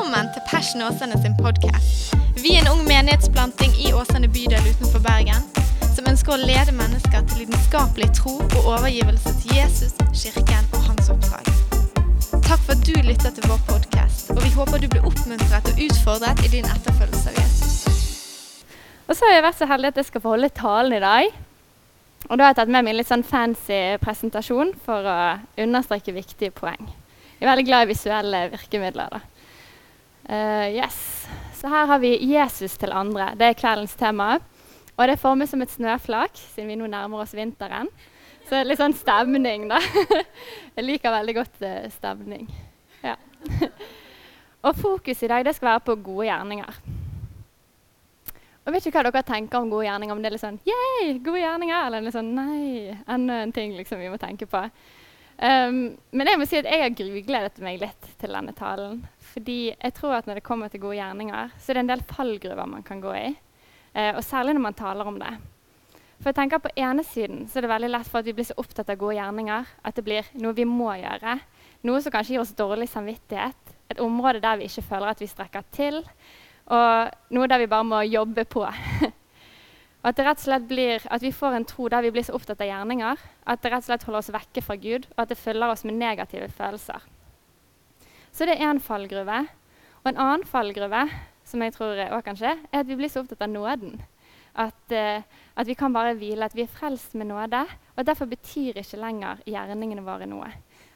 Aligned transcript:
Velkommen 0.00 0.30
til 0.32 0.42
Passion 0.48 0.82
Åsane 0.82 1.16
sin 1.22 1.34
podkast. 1.36 2.14
Vi 2.42 2.54
er 2.56 2.62
en 2.62 2.70
ung 2.72 2.86
menighetsplanting 2.88 3.74
i 3.84 3.90
Åsane 3.92 4.30
bydel 4.32 4.68
utenfor 4.70 5.02
Bergen 5.04 5.42
som 5.92 6.06
ønsker 6.08 6.32
å 6.32 6.38
lede 6.40 6.72
mennesker 6.72 7.26
til 7.28 7.42
lidenskapelig 7.42 8.08
tro 8.16 8.38
og 8.38 8.62
overgivelse 8.62 9.34
til 9.42 9.58
Jesus, 9.58 9.92
kirken 10.22 10.70
og 10.72 10.86
hans 10.86 11.10
oppdrag. 11.12 11.50
Takk 12.32 12.64
for 12.64 12.72
at 12.78 12.86
du 12.88 12.96
lytter 12.96 13.34
til 13.36 13.44
vår 13.44 13.60
podkast, 13.68 14.32
og 14.32 14.40
vi 14.40 14.54
håper 14.54 14.80
du 14.80 14.88
blir 14.94 15.04
oppmuntret 15.04 15.68
og 15.68 15.82
utfordret 15.84 16.40
i 16.48 16.52
din 16.54 16.70
etterfølgelse 16.72 17.34
av 17.34 17.36
Jesus. 17.42 17.76
Og 19.04 19.12
så 19.12 19.28
har 19.28 19.36
jeg 19.36 19.46
vært 19.50 19.60
så 19.60 19.68
heldig 19.68 19.92
at 19.92 20.00
jeg 20.00 20.08
skal 20.08 20.24
få 20.24 20.32
holde 20.38 20.52
talen 20.62 20.96
i 20.96 21.02
dag. 21.04 21.28
Og 22.30 22.32
da 22.38 22.46
har 22.46 22.54
jeg 22.54 22.62
tatt 22.62 22.72
med 22.72 22.88
meg 22.88 22.94
en 22.94 23.02
litt 23.02 23.12
sånn 23.12 23.28
fancy 23.36 23.82
presentasjon 24.00 24.72
for 24.88 25.04
å 25.04 25.20
understreke 25.60 26.16
viktige 26.16 26.56
poeng. 26.56 26.88
Jeg 27.36 27.44
er 27.44 27.52
veldig 27.52 27.68
glad 27.68 27.84
i 27.84 27.92
visuelle 27.92 28.46
virkemidler. 28.56 29.12
da. 29.12 29.20
Uh, 30.28 30.68
yes. 30.74 31.28
Så 31.54 31.68
her 31.68 31.86
har 31.86 31.98
vi 31.98 32.16
'Jesus 32.16 32.78
til 32.78 32.92
andre'. 32.92 33.34
Det 33.34 33.46
er 33.46 33.52
kveldens 33.52 33.94
tema. 33.94 34.38
Og 34.96 35.06
det 35.06 35.12
er 35.12 35.16
formet 35.16 35.48
som 35.48 35.62
et 35.62 35.70
snøflak, 35.70 36.30
siden 36.34 36.68
vi 36.68 36.74
nå 36.76 36.86
nærmer 36.86 37.22
oss 37.22 37.34
vinteren. 37.34 37.88
Så 38.48 38.62
litt 38.64 38.78
sånn 38.78 38.92
stemning, 38.92 39.68
da. 39.70 39.78
Jeg 40.76 40.84
liker 40.84 41.10
veldig 41.10 41.34
godt 41.34 41.62
uh, 41.62 41.90
stemning. 41.90 42.48
Ja. 43.02 43.16
og 44.66 44.76
fokus 44.76 45.22
i 45.22 45.28
dag 45.28 45.44
det 45.44 45.54
skal 45.56 45.68
være 45.68 45.86
på 45.86 45.94
gode 45.94 46.26
gjerninger. 46.26 46.80
Og 48.66 48.74
vet 48.74 48.86
ikke 48.86 49.00
hva 49.00 49.10
dere 49.10 49.22
tenker 49.26 49.58
om 49.58 49.70
gode 49.70 49.86
gjerninger. 49.86 50.14
Om 50.14 50.20
det 50.22 50.28
er 50.28 50.34
litt 50.36 50.44
sånn 50.44 50.60
yeah, 50.68 51.16
gode 51.24 51.40
gjerninger, 51.40 51.86
eller 51.86 52.04
litt 52.04 52.16
sånn 52.16 52.34
nei, 52.36 52.96
enda 53.08 53.40
en 53.44 53.54
ting 53.56 53.72
liksom, 53.78 54.02
vi 54.02 54.10
må 54.12 54.20
tenke 54.20 54.46
på. 54.50 54.66
Um, 55.40 55.96
men 56.12 56.28
jeg 56.28 56.36
må 56.36 56.44
si 56.44 56.58
at 56.60 56.66
jeg 56.68 56.82
har 56.82 56.92
grugledet 56.92 57.62
meg 57.64 57.78
litt 57.80 58.08
til 58.20 58.34
denne 58.36 58.52
talen. 58.56 58.98
Fordi 59.32 59.60
jeg 59.70 59.94
tror 59.96 60.18
at 60.18 60.26
når 60.28 60.40
det 60.40 60.44
kommer 60.44 60.68
til 60.68 60.82
gode 60.82 60.98
gjerninger, 60.98 61.54
så 61.56 61.70
er 61.72 61.78
det 61.78 61.84
en 61.86 61.92
del 61.94 62.04
fallgruver 62.10 62.68
man 62.68 62.84
kan 62.84 63.00
gå 63.00 63.14
i. 63.16 63.30
Uh, 63.94 64.12
og 64.18 64.20
særlig 64.26 64.56
når 64.56 64.66
man 64.66 64.76
taler 64.76 65.08
om 65.08 65.16
det. 65.20 65.32
For 66.20 66.28
jeg 66.28 66.36
tenker 66.36 66.60
På 66.60 66.72
ene 66.76 67.04
siden 67.06 67.46
så 67.48 67.58
er 67.58 67.64
det 67.64 67.72
veldig 67.72 67.88
lett 67.94 68.10
for 68.10 68.20
at 68.20 68.28
vi 68.28 68.34
blir 68.36 68.44
så 68.50 68.58
opptatt 68.60 68.92
av 68.92 68.98
gode 69.00 69.16
gjerninger 69.16 69.70
at 69.88 69.96
det 69.96 70.04
blir 70.04 70.28
noe 70.42 70.56
vi 70.56 70.66
må 70.68 70.92
gjøre. 71.00 71.38
Noe 71.88 72.02
som 72.04 72.12
kanskje 72.12 72.36
gir 72.36 72.42
oss 72.42 72.52
dårlig 72.58 72.90
samvittighet. 72.92 73.72
Et 73.88 74.02
område 74.04 74.42
der 74.44 74.60
vi 74.60 74.68
ikke 74.68 74.84
føler 74.90 75.14
at 75.14 75.22
vi 75.24 75.30
strekker 75.30 75.64
til. 75.72 76.02
Og 76.68 77.32
noe 77.32 77.48
der 77.48 77.64
vi 77.64 77.70
bare 77.72 77.88
må 77.88 78.02
jobbe 78.04 78.44
på. 78.44 78.66
og 80.00 80.08
At 80.08 80.16
det 80.16 80.24
rett 80.24 80.38
og 80.40 80.46
slett 80.46 80.68
blir 80.68 81.02
at 81.12 81.22
vi 81.22 81.32
får 81.32 81.54
en 81.58 81.66
tro 81.68 81.88
der 81.92 82.02
vi 82.06 82.10
blir 82.14 82.24
så 82.24 82.32
opptatt 82.32 82.62
av 82.64 82.70
gjerninger 82.70 83.18
at 83.44 83.60
det 83.60 83.72
rett 83.72 83.82
og 83.84 83.88
slett 83.90 84.06
holder 84.08 84.22
oss 84.22 84.32
vekke 84.32 84.62
fra 84.64 84.76
Gud, 84.80 85.08
og 85.12 85.18
at 85.24 85.28
det 85.28 85.36
følger 85.36 85.68
oss 85.68 85.84
med 85.84 85.98
negative 86.00 86.48
følelser. 86.48 87.04
Så 88.32 88.46
det 88.48 88.56
er 88.56 88.70
én 88.70 88.80
fallgruve. 88.80 89.42
Og 90.00 90.08
en 90.08 90.20
annen 90.22 90.46
fallgruve 90.48 91.02
som 91.44 91.60
jeg 91.60 91.74
tror 91.74 91.98
også 91.98 92.24
kan 92.24 92.38
skje, 92.38 92.54
er 92.70 92.80
at 92.80 92.88
vi 92.88 92.96
blir 92.96 93.10
så 93.12 93.20
opptatt 93.20 93.44
av 93.44 93.52
nåden. 93.52 94.00
At, 94.54 94.94
uh, 94.94 95.22
at, 95.54 95.66
vi 95.66 95.76
kan 95.78 95.92
bare 95.92 96.16
hvile, 96.18 96.46
at 96.46 96.56
vi 96.56 96.64
er 96.64 96.72
frelst 96.72 97.14
med 97.14 97.30
nåde. 97.30 97.64
Og 97.96 98.06
derfor 98.06 98.30
betyr 98.30 98.80
ikke 98.80 99.00
lenger 99.00 99.42
gjerningene 99.46 100.04
våre 100.06 100.28
noe. 100.30 100.48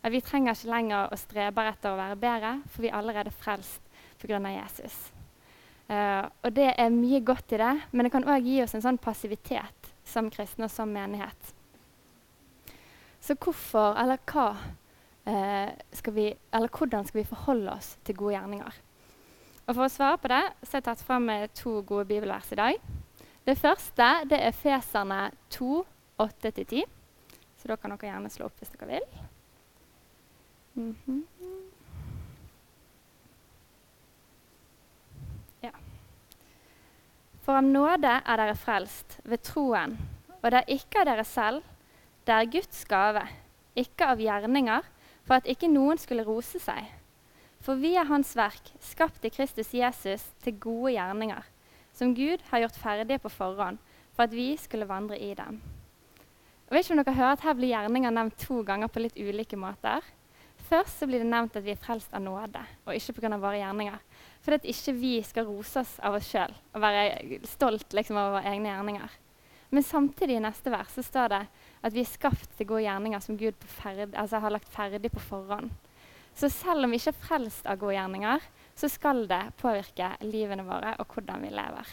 At 0.04 0.12
vi 0.12 0.22
trenger 0.24 0.56
ikke 0.56 0.72
lenger 0.72 1.12
å 1.12 1.18
strebe 1.18 1.66
etter 1.70 1.92
å 1.92 2.00
være 2.00 2.20
bedre, 2.20 2.54
for 2.70 2.86
vi 2.86 2.92
er 2.92 2.98
allerede 2.98 3.34
frelst 3.34 3.82
pga. 4.20 4.40
Jesus. 4.54 5.13
Uh, 5.84 6.24
og 6.42 6.54
det 6.56 6.70
er 6.80 6.94
mye 6.94 7.20
godt 7.20 7.52
i 7.52 7.60
det, 7.60 7.74
men 7.92 8.06
det 8.06 8.12
kan 8.14 8.24
òg 8.24 8.46
gi 8.46 8.62
oss 8.64 8.72
en 8.76 8.84
sånn 8.84 9.00
passivitet 9.02 9.90
som 10.08 10.30
kristne 10.32 10.64
og 10.68 10.72
som 10.72 10.88
menighet. 10.88 11.52
Så 13.20 13.36
hvorfor, 13.36 13.92
eller 14.00 14.20
hva, 14.32 14.48
uh, 15.28 15.70
skal 15.92 16.16
vi, 16.16 16.30
eller 16.52 16.72
hvordan 16.72 17.04
skal 17.08 17.20
vi 17.20 17.28
forholde 17.28 17.76
oss 17.76 17.94
til 18.04 18.16
gode 18.16 18.38
gjerninger? 18.38 18.80
Og 19.64 19.72
For 19.72 19.86
å 19.86 19.92
svare 19.92 20.20
på 20.20 20.28
det 20.32 20.42
så 20.62 20.74
har 20.74 20.80
jeg 20.82 20.88
tatt 20.90 21.04
fram 21.04 21.30
to 21.56 21.78
gode 21.88 22.08
bibelvers 22.08 22.50
i 22.52 22.60
dag. 22.60 22.80
Det 23.44 23.56
første 23.60 24.08
det 24.28 24.40
er 24.40 24.56
Feserne 24.56 25.30
2, 25.52 25.84
8-10. 26.20 26.84
Så 27.60 27.68
da 27.68 27.76
kan 27.80 27.94
dere 27.94 28.10
gjerne 28.10 28.32
slå 28.32 28.48
opp 28.50 28.60
hvis 28.60 28.72
dere 28.76 28.90
vil. 28.90 29.06
Mm 30.74 30.96
-hmm. 31.06 31.22
ja. 35.62 35.70
For 37.44 37.60
av 37.60 37.66
nåde 37.68 38.08
er 38.08 38.40
dere 38.40 38.56
frelst 38.56 39.18
ved 39.28 39.42
troen, 39.44 39.98
og 40.40 40.46
det 40.48 40.62
er 40.62 40.76
ikke 40.78 41.02
av 41.02 41.08
dere 41.10 41.24
selv, 41.28 41.64
det 42.24 42.32
er 42.32 42.48
Guds 42.48 42.84
gave, 42.88 43.20
ikke 43.76 44.06
av 44.14 44.22
gjerninger, 44.22 44.86
for 45.28 45.36
at 45.36 45.48
ikke 45.52 45.68
noen 45.68 46.00
skulle 46.00 46.24
rose 46.24 46.60
seg. 46.62 46.88
For 47.64 47.76
vi 47.80 47.94
er 48.00 48.08
Hans 48.08 48.32
verk, 48.36 48.70
skapt 48.80 49.24
i 49.28 49.32
Kristus 49.32 49.74
Jesus 49.76 50.24
til 50.44 50.56
gode 50.60 50.94
gjerninger, 50.96 51.44
som 51.92 52.16
Gud 52.16 52.40
har 52.48 52.64
gjort 52.64 52.80
ferdige 52.80 53.20
på 53.20 53.32
forhånd, 53.32 53.76
for 54.16 54.24
at 54.24 54.32
vi 54.32 54.54
skulle 54.60 54.88
vandre 54.88 55.20
i 55.20 55.34
dem. 55.36 55.60
Og 56.68 56.76
vet 56.78 56.86
ikke 56.86 56.96
om 56.96 57.02
dere 57.02 57.18
hører 57.18 57.36
at 57.36 57.44
Her 57.44 57.56
blir 57.60 57.74
gjerninger 57.74 58.16
nevnt 58.16 58.40
to 58.40 58.62
ganger 58.64 58.88
på 58.88 59.04
litt 59.04 59.20
ulike 59.20 59.60
måter. 59.60 60.00
Først 60.64 61.00
så 61.00 61.08
blir 61.08 61.20
det 61.20 61.28
nevnt 61.28 61.56
at 61.58 61.64
vi 61.64 61.74
er 61.74 61.80
frelst 61.80 62.14
av 62.16 62.22
nåde, 62.24 62.62
og 62.86 62.96
ikke 62.96 63.18
pga. 63.18 63.36
våre 63.36 63.60
gjerninger. 63.60 63.98
For 64.44 64.56
at 64.56 64.64
ikke 64.68 64.94
vi 64.96 65.14
skal 65.24 65.46
rose 65.48 65.82
oss 65.82 65.98
av 66.04 66.16
oss 66.16 66.28
sjøl 66.28 66.52
og 66.72 66.80
være 66.84 67.40
stolt 67.48 67.92
liksom, 67.96 68.16
av 68.20 68.36
våre 68.36 68.48
egne 68.48 68.72
gjerninger. 68.72 69.20
Men 69.74 69.82
samtidig 69.82 70.36
i 70.36 70.44
neste 70.44 70.70
vers 70.70 70.92
så 70.94 71.02
står 71.02 71.32
det 71.32 71.40
at 71.84 71.94
vi 71.94 72.04
er 72.04 72.08
skapt 72.08 72.52
til 72.56 72.68
gode 72.70 72.84
gjerninger 72.84 73.24
som 73.24 73.38
Gud 73.40 73.66
ferd, 73.66 74.14
altså 74.14 74.40
har 74.40 74.54
lagt 74.54 74.70
ferdig 74.70 75.10
på 75.12 75.22
forhånd. 75.24 75.72
Så 76.34 76.48
selv 76.50 76.84
om 76.84 76.92
vi 76.92 76.98
ikke 77.00 77.12
er 77.14 77.24
frelst 77.24 77.66
av 77.66 77.78
gode 77.80 77.96
gjerninger, 77.96 78.46
så 78.74 78.90
skal 78.90 79.24
det 79.30 79.42
påvirke 79.60 80.14
livene 80.26 80.66
våre 80.66 80.96
og 80.98 81.10
hvordan 81.10 81.44
vi 81.46 81.52
lever. 81.54 81.92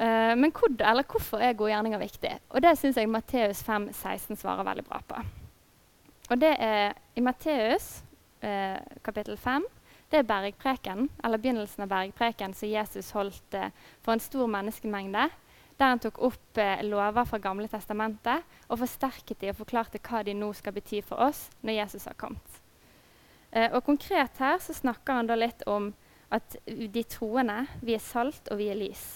Uh, 0.00 0.32
men 0.36 0.52
hvor, 0.56 0.72
hvorfor 1.12 1.44
er 1.44 1.56
gode 1.58 1.74
gjerninger 1.74 2.00
viktig? 2.00 2.32
Og 2.50 2.62
Det 2.64 2.72
syns 2.78 2.96
jeg 2.96 3.08
Matteus 3.08 3.62
5, 3.62 3.90
16 3.92 4.40
svarer 4.40 4.64
veldig 4.64 4.86
bra 4.88 5.02
på. 5.04 5.20
Og 6.30 6.38
det 6.38 6.54
er 6.62 6.94
I 7.18 7.22
Matteus 7.26 8.00
eh, 8.42 8.78
kapittel 9.04 9.36
5 9.36 9.66
det 10.10 10.18
er 10.18 10.26
bergpreken, 10.26 11.06
eller 11.22 11.38
begynnelsen 11.38 11.84
av 11.84 11.90
bergpreken 11.92 12.54
som 12.54 12.70
Jesus 12.70 13.12
holdt 13.14 13.54
eh, 13.54 13.70
for 14.02 14.14
en 14.14 14.22
stor 14.22 14.50
menneskemengde 14.50 15.28
der 15.80 15.94
han 15.94 16.02
tok 16.02 16.18
opp 16.26 16.58
eh, 16.60 16.82
lover 16.84 17.24
fra 17.24 17.38
Gamle 17.40 17.68
testamentet 17.70 18.44
og 18.68 18.82
forsterket 18.82 19.40
de 19.40 19.52
og 19.52 19.60
forklarte 19.62 20.00
hva 20.04 20.20
de 20.26 20.34
nå 20.36 20.50
skal 20.56 20.74
bety 20.76 21.00
for 21.06 21.22
oss 21.30 21.46
når 21.62 21.78
Jesus 21.78 22.04
har 22.10 22.18
kommet. 22.20 22.60
Eh, 23.50 23.70
og 23.72 23.84
Konkret 23.86 24.38
her 24.42 24.58
så 24.62 24.76
snakker 24.76 25.20
han 25.20 25.30
da 25.30 25.38
litt 25.38 25.64
om 25.70 25.92
at 26.30 26.58
de 26.66 27.02
troende 27.10 27.64
vi 27.82 27.96
er 27.96 28.04
salt 28.04 28.50
og 28.52 28.60
vi 28.60 28.68
er 28.70 28.78
lys. 28.78 29.06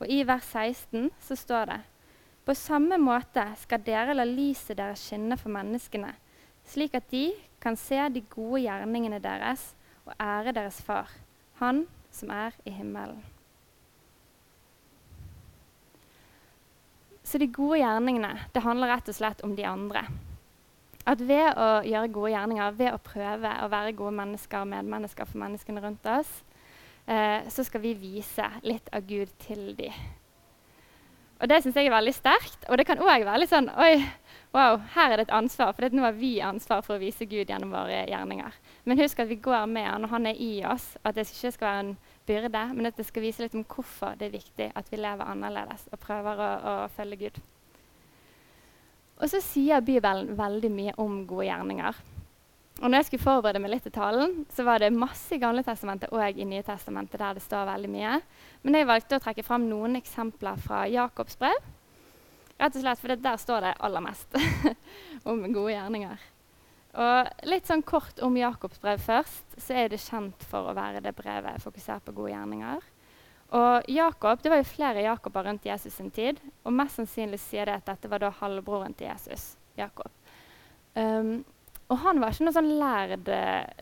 Og 0.00 0.08
I 0.10 0.22
vers 0.26 0.48
16 0.48 1.10
så 1.22 1.38
står 1.38 1.70
det 1.70 1.80
på 2.42 2.54
samme 2.58 2.96
måte 2.98 3.44
skal 3.60 3.84
dere 3.86 4.16
la 4.16 4.24
lyset 4.26 4.74
deres 4.80 5.04
skinne 5.06 5.36
for 5.38 5.52
menneskene, 5.54 6.10
slik 6.68 6.94
at 6.94 7.10
de 7.10 7.30
kan 7.62 7.76
se 7.78 7.98
de 8.10 8.22
gode 8.32 8.64
gjerningene 8.64 9.20
deres 9.22 9.72
og 10.06 10.14
ære 10.20 10.54
deres 10.56 10.82
far, 10.82 11.10
Han 11.60 11.86
som 12.10 12.30
er 12.30 12.50
i 12.66 12.70
himmelen. 12.70 13.22
Så 17.22 17.38
de 17.38 17.46
gode 17.46 17.78
gjerningene 17.78 18.34
det 18.52 18.62
handler 18.64 18.90
rett 18.90 19.08
og 19.08 19.16
slett 19.16 19.44
om 19.46 19.54
de 19.56 19.66
andre. 19.66 20.04
At 21.06 21.22
ved 21.22 21.56
å 21.58 21.68
gjøre 21.86 22.10
gode 22.14 22.32
gjerninger, 22.34 22.74
ved 22.78 22.94
å 22.94 23.02
prøve 23.02 23.52
å 23.64 23.68
være 23.70 23.94
gode 23.98 24.14
mennesker 24.18 24.62
og 24.62 24.70
medmennesker 24.70 25.26
for 25.26 25.40
menneskene 25.42 25.82
rundt 25.82 26.06
oss, 26.06 26.30
eh, 27.06 27.48
så 27.48 27.64
skal 27.66 27.82
vi 27.82 27.94
vise 27.98 28.46
litt 28.62 28.90
av 28.92 29.06
Gud 29.06 29.32
til 29.42 29.72
dem. 29.78 29.94
Og 31.42 31.48
Det 31.50 31.58
syns 31.62 31.74
jeg 31.74 31.88
er 31.88 31.96
veldig 31.96 32.14
sterkt. 32.14 32.66
Og 32.70 32.78
det 32.78 32.86
kan 32.86 33.00
òg 33.02 33.24
være 33.26 33.40
litt 33.42 33.50
sånn 33.50 33.66
Oi, 33.82 33.96
wow, 34.54 34.76
her 34.94 35.10
er 35.10 35.18
det 35.18 35.26
et 35.26 35.34
ansvar. 35.34 35.72
For 35.74 35.90
nå 35.90 36.04
har 36.06 36.14
vi 36.14 36.36
ansvar 36.44 36.84
for 36.86 36.94
å 36.94 37.02
vise 37.02 37.26
Gud 37.26 37.50
gjennom 37.50 37.74
våre 37.74 38.04
gjerninger. 38.06 38.58
Men 38.86 39.02
husk 39.02 39.24
at 39.24 39.30
vi 39.30 39.40
går 39.42 39.66
med 39.66 39.88
han, 39.88 40.06
og 40.06 40.14
han 40.14 40.28
er 40.30 40.38
i 40.38 40.52
oss. 40.70 40.92
At 41.02 41.18
det 41.18 41.26
ikke 41.26 41.50
skal 41.56 41.68
være 41.68 41.82
en 41.86 41.96
byrde, 42.30 42.62
men 42.76 42.86
at 42.86 43.00
det 43.00 43.08
skal 43.08 43.26
vise 43.26 43.42
litt 43.42 43.58
om 43.58 43.66
hvorfor 43.66 44.14
det 44.20 44.28
er 44.28 44.36
viktig 44.38 44.70
at 44.78 44.92
vi 44.92 45.02
lever 45.02 45.34
annerledes 45.34 45.88
og 45.90 46.02
prøver 46.04 46.46
å, 46.46 46.52
å 46.62 46.76
følge 46.94 47.24
Gud. 47.24 47.42
Og 49.18 49.30
så 49.30 49.42
sier 49.42 49.82
Bibelen 49.82 50.36
veldig 50.38 50.70
mye 50.70 50.94
om 51.02 51.24
gode 51.26 51.50
gjerninger. 51.50 51.98
Og 52.80 52.88
når 52.88 52.98
jeg 52.98 53.08
skulle 53.10 53.26
forberede 53.26 53.60
meg 53.62 53.74
litt 53.74 53.84
til 53.86 53.94
talen, 53.94 54.40
så 54.50 54.64
var 54.66 54.80
det 54.82 54.90
masse 54.96 55.36
i 55.36 55.40
Gamle 55.42 55.62
testamentet 55.66 56.10
og 56.14 56.40
i 56.40 56.46
Nye 56.48 56.64
testamentet 56.66 57.20
der 57.20 57.36
det 57.36 57.44
står 57.44 57.68
veldig 57.68 57.90
mye. 57.92 58.16
Men 58.64 58.78
jeg 58.78 58.88
valgte 58.88 59.18
å 59.18 59.22
trekke 59.22 59.44
fram 59.46 59.68
noen 59.68 59.98
eksempler 60.00 60.58
fra 60.64 60.82
Jakobs 60.90 61.38
brev. 61.38 61.58
Rett 62.58 62.76
og 62.78 62.82
slett 62.82 63.02
fordi 63.02 63.18
der 63.22 63.38
står 63.42 63.66
det 63.66 63.74
aller 63.86 64.04
mest 64.04 64.38
om 65.28 65.44
gode 65.52 65.74
gjerninger. 65.74 66.24
Og 67.02 67.46
litt 67.48 67.68
sånn 67.68 67.84
kort 67.86 68.20
om 68.24 68.34
Jakobs 68.36 68.80
brev 68.82 69.00
først, 69.00 69.54
så 69.56 69.76
er 69.80 69.92
det 69.92 70.02
kjent 70.02 70.44
for 70.48 70.68
å 70.68 70.74
være 70.76 71.00
det 71.04 71.14
brevet 71.16 71.62
fokusert 71.62 72.04
på 72.04 72.16
gode 72.16 72.34
gjerninger. 72.34 72.82
Og 73.52 73.88
Jakob, 73.92 74.42
Det 74.42 74.50
var 74.50 74.60
jo 74.60 74.68
flere 74.68 75.04
Jakober 75.04 75.44
rundt 75.44 75.66
Jesus 75.66 75.94
sin 75.94 76.10
tid, 76.10 76.40
og 76.64 76.72
mest 76.72 76.96
sannsynlig 76.96 77.40
sier 77.40 77.68
det 77.68 77.74
at 77.80 77.86
dette 77.86 78.08
var 78.08 78.20
da 78.20 78.30
halvbroren 78.32 78.94
til 78.94 79.08
Jesus. 79.08 79.56
Jakob. 79.76 80.10
Um, 80.96 81.44
Og 81.92 82.00
han 82.00 82.22
var 82.22 82.32
ikke 82.32 82.46
noen 82.46 82.56
sånn 82.56 82.72
lærd, 82.80 83.28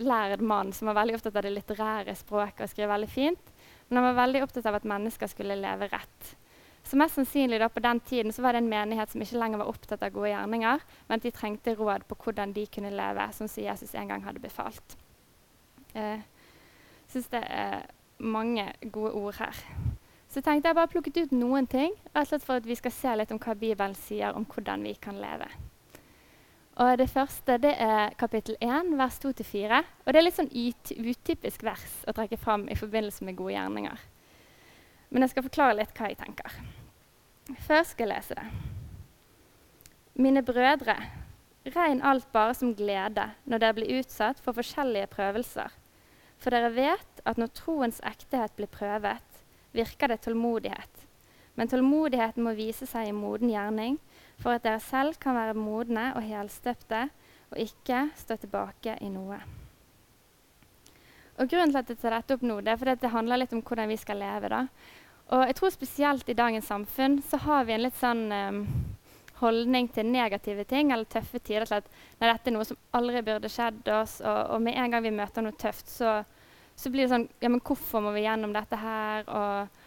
lærd 0.03 0.43
mann 0.43 0.73
som 0.75 0.91
var 0.91 0.99
veldig 0.99 1.21
opptatt 1.21 1.37
av 1.39 1.47
det 1.47 1.53
litterære 1.55 2.15
språket 2.19 2.65
og 2.67 2.73
skrev 2.73 2.91
veldig 2.91 3.11
fint. 3.11 3.53
Men 3.87 4.01
han 4.01 4.09
var 4.09 4.23
veldig 4.25 4.43
opptatt 4.47 4.67
av 4.67 4.81
at 4.81 4.89
mennesker 4.89 5.31
skulle 5.31 5.59
leve 5.59 5.87
rett. 5.93 6.33
Så 6.83 6.99
mest 6.99 7.15
sannsynlig 7.15 7.61
da 7.61 7.69
på 7.71 7.83
den 7.85 8.01
tiden 8.01 8.35
var 8.43 8.57
det 8.57 8.65
en 8.65 8.73
menighet 8.73 9.13
som 9.13 9.23
ikke 9.23 9.39
lenger 9.39 9.61
var 9.61 9.71
opptatt 9.71 10.03
av 10.03 10.15
gode 10.15 10.33
gjerninger, 10.33 10.83
men 11.07 11.21
at 11.21 11.27
de 11.27 11.33
trengte 11.35 11.77
råd 11.79 12.07
på 12.09 12.19
hvordan 12.25 12.55
de 12.57 12.67
kunne 12.73 12.91
leve, 12.95 13.29
sånn 13.37 13.53
som 13.53 13.63
Jesus 13.63 13.95
en 13.95 14.11
gang 14.11 14.25
hadde 14.27 14.43
befalt. 14.43 14.97
Jeg 15.95 16.21
uh, 16.23 16.29
syns 17.13 17.31
det 17.31 17.45
er 17.47 17.85
mange 18.19 18.67
gode 18.83 19.13
ord 19.19 19.39
her. 19.39 19.65
Så 20.31 20.43
tenkte 20.43 20.71
jeg 20.71 20.79
bare 20.79 20.91
plukket 20.91 21.25
ut 21.25 21.35
noen 21.35 21.67
ting, 21.71 21.95
rett 22.15 22.25
og 22.25 22.33
slett 22.33 22.47
for 22.47 22.63
at 22.63 22.67
vi 22.67 22.79
skal 22.79 22.95
se 22.95 23.17
litt 23.19 23.35
om 23.35 23.43
hva 23.43 23.55
Bibelen 23.59 23.97
sier 23.99 24.35
om 24.35 24.47
hvordan 24.47 24.87
vi 24.87 24.95
kan 25.03 25.19
leve. 25.21 25.51
Og 26.79 26.99
Det 26.99 27.11
første 27.11 27.59
det 27.59 27.75
er 27.79 28.15
kapittel 28.19 28.57
1, 28.61 28.95
vers 28.99 29.19
2-4. 29.19 29.83
Og 30.07 30.13
Det 30.13 30.19
er 30.19 30.25
litt 30.25 30.39
sånn 30.39 30.53
utypisk 30.53 31.65
vers 31.67 32.05
å 32.07 32.15
trekke 32.15 32.39
fram 32.39 32.69
i 32.69 32.79
forbindelse 32.79 33.25
med 33.25 33.37
gode 33.37 33.57
gjerninger. 33.57 33.99
Men 35.11 35.23
jeg 35.23 35.31
skal 35.31 35.47
forklare 35.49 35.79
litt 35.81 35.95
hva 35.99 36.09
jeg 36.09 36.21
tenker. 36.21 36.55
Først 37.67 37.97
skal 37.97 38.07
jeg 38.07 38.15
lese 38.15 38.39
det. 38.39 38.47
Mine 40.21 40.43
brødre, 40.47 40.97
regn 41.75 42.03
alt 42.07 42.31
bare 42.33 42.55
som 42.55 42.75
glede 42.75 43.27
når 43.45 43.63
dere 43.63 43.77
blir 43.79 44.01
utsatt 44.01 44.41
for 44.41 44.57
forskjellige 44.57 45.11
prøvelser. 45.11 45.71
For 46.41 46.55
dere 46.55 46.73
vet 46.73 47.23
at 47.29 47.39
når 47.41 47.53
troens 47.59 48.01
ektehet 48.07 48.55
blir 48.57 48.71
prøvet, 48.73 49.43
virker 49.77 50.09
det 50.09 50.23
tålmodighet. 50.25 51.07
Men 51.59 51.69
tålmodigheten 51.69 52.45
må 52.47 52.55
vise 52.57 52.87
seg 52.89 53.11
i 53.11 53.17
moden 53.17 53.51
gjerning, 53.53 53.99
for 54.41 54.57
at 54.57 54.65
dere 54.65 54.81
selv 54.83 55.19
kan 55.21 55.37
være 55.37 55.57
modne 55.59 56.11
og 56.17 56.25
helstøpte 56.25 57.09
og 57.51 57.59
ikke 57.59 58.07
stå 58.19 58.37
tilbake 58.41 58.97
i 59.03 59.11
noe. 59.13 59.41
Og 61.41 61.49
Grunnen 61.49 61.73
til 61.73 61.81
at 61.81 61.91
jeg 61.91 62.01
tar 62.03 62.15
dette 62.19 62.37
opp 62.37 62.43
nå, 62.45 62.61
det 62.61 62.73
er 62.73 62.81
fordi 62.81 62.99
det 63.01 63.13
handler 63.15 63.41
litt 63.41 63.55
om 63.57 63.63
hvordan 63.65 63.89
vi 63.89 63.97
skal 64.01 64.21
leve. 64.21 64.49
da. 64.53 64.67
Og 65.31 65.47
jeg 65.47 65.57
tror 65.57 65.73
Spesielt 65.73 66.29
i 66.29 66.37
dagens 66.37 66.69
samfunn 66.69 67.21
så 67.23 67.41
har 67.47 67.65
vi 67.65 67.77
en 67.77 67.85
litt 67.87 67.97
sånn 67.97 68.27
um, 68.33 68.65
holdning 69.41 69.89
til 69.95 70.11
negative 70.11 70.67
ting 70.69 70.93
eller 70.93 71.09
tøffe 71.09 71.39
tider. 71.39 71.65
til 71.67 71.81
at 71.81 71.89
nei, 72.21 72.29
dette 72.29 72.51
er 72.51 72.57
noe 72.57 72.67
som 72.69 72.81
aldri 72.93 73.23
burde 73.25 73.49
skjedd 73.49 73.89
oss, 73.95 74.21
og, 74.21 74.41
og 74.57 74.63
med 74.63 74.77
en 74.77 74.91
gang 74.93 75.07
vi 75.07 75.15
møter 75.17 75.47
noe 75.47 75.57
tøft, 75.57 75.89
så, 75.89 76.21
så 76.77 76.93
blir 76.93 77.07
det 77.07 77.15
sånn 77.15 77.29
Ja, 77.41 77.49
men 77.49 77.63
hvorfor 77.65 78.05
må 78.05 78.13
vi 78.17 78.27
gjennom 78.27 78.53
dette 78.53 78.77
her? 78.77 79.25
Og 79.29 79.81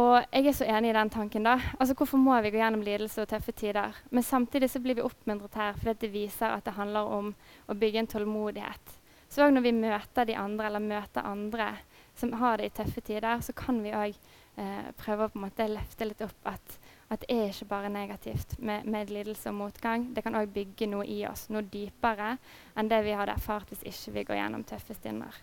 og 0.00 0.14
jeg 0.32 0.46
er 0.46 0.54
så 0.56 0.66
enig 0.68 0.90
i 0.90 0.96
den 0.96 1.10
tanken. 1.10 1.44
da. 1.44 1.58
Altså, 1.78 1.94
Hvorfor 1.94 2.18
må 2.18 2.40
vi 2.40 2.50
gå 2.50 2.60
gjennom 2.60 2.82
lidelse 2.82 3.22
og 3.22 3.28
tøffe 3.28 3.52
tider? 3.52 3.96
Men 4.10 4.22
samtidig 4.22 4.70
så 4.70 4.80
blir 4.80 4.94
vi 4.94 5.04
oppmuntret 5.04 5.54
her 5.54 5.78
fordi 5.78 6.06
det 6.06 6.12
viser 6.12 6.54
at 6.54 6.64
det 6.64 6.76
handler 6.76 7.12
om 7.18 7.34
å 7.68 7.74
bygge 7.74 7.98
en 7.98 8.06
tålmodighet. 8.06 8.96
Så 9.30 9.44
òg 9.44 9.54
når 9.54 9.62
vi 9.62 9.72
møter 9.72 10.26
de 10.26 10.36
andre, 10.36 10.66
eller 10.66 10.82
møter 10.82 11.26
andre 11.26 11.72
som 12.18 12.32
har 12.32 12.58
det 12.58 12.70
i 12.70 12.74
tøffe 12.80 13.00
tider, 13.00 13.40
så 13.40 13.52
kan 13.52 13.82
vi 13.82 13.92
òg 13.94 14.16
eh, 14.56 14.88
prøve 14.98 15.26
å 15.26 15.32
på 15.32 15.38
en 15.38 15.44
måte 15.46 15.68
løfte 15.70 16.08
litt 16.08 16.24
opp 16.26 16.50
at, 16.50 16.74
at 17.08 17.22
det 17.22 17.36
er 17.36 17.52
ikke 17.52 17.70
bare 17.70 17.92
negativt 17.94 18.56
med, 18.58 18.88
med 18.90 19.10
lidelse 19.14 19.52
og 19.52 19.60
motgang. 19.60 20.10
Det 20.14 20.24
kan 20.26 20.38
òg 20.38 20.50
bygge 20.54 20.90
noe 20.90 21.06
i 21.06 21.22
oss, 21.30 21.46
noe 21.50 21.62
dypere 21.62 22.34
enn 22.74 22.90
det 22.90 23.04
vi 23.06 23.14
hadde 23.14 23.38
erfart 23.38 23.70
hvis 23.70 23.86
ikke 23.86 24.16
vi 24.18 24.26
går 24.32 24.40
gjennom 24.42 24.66
tøffe 24.66 24.98
stunder. 24.98 25.40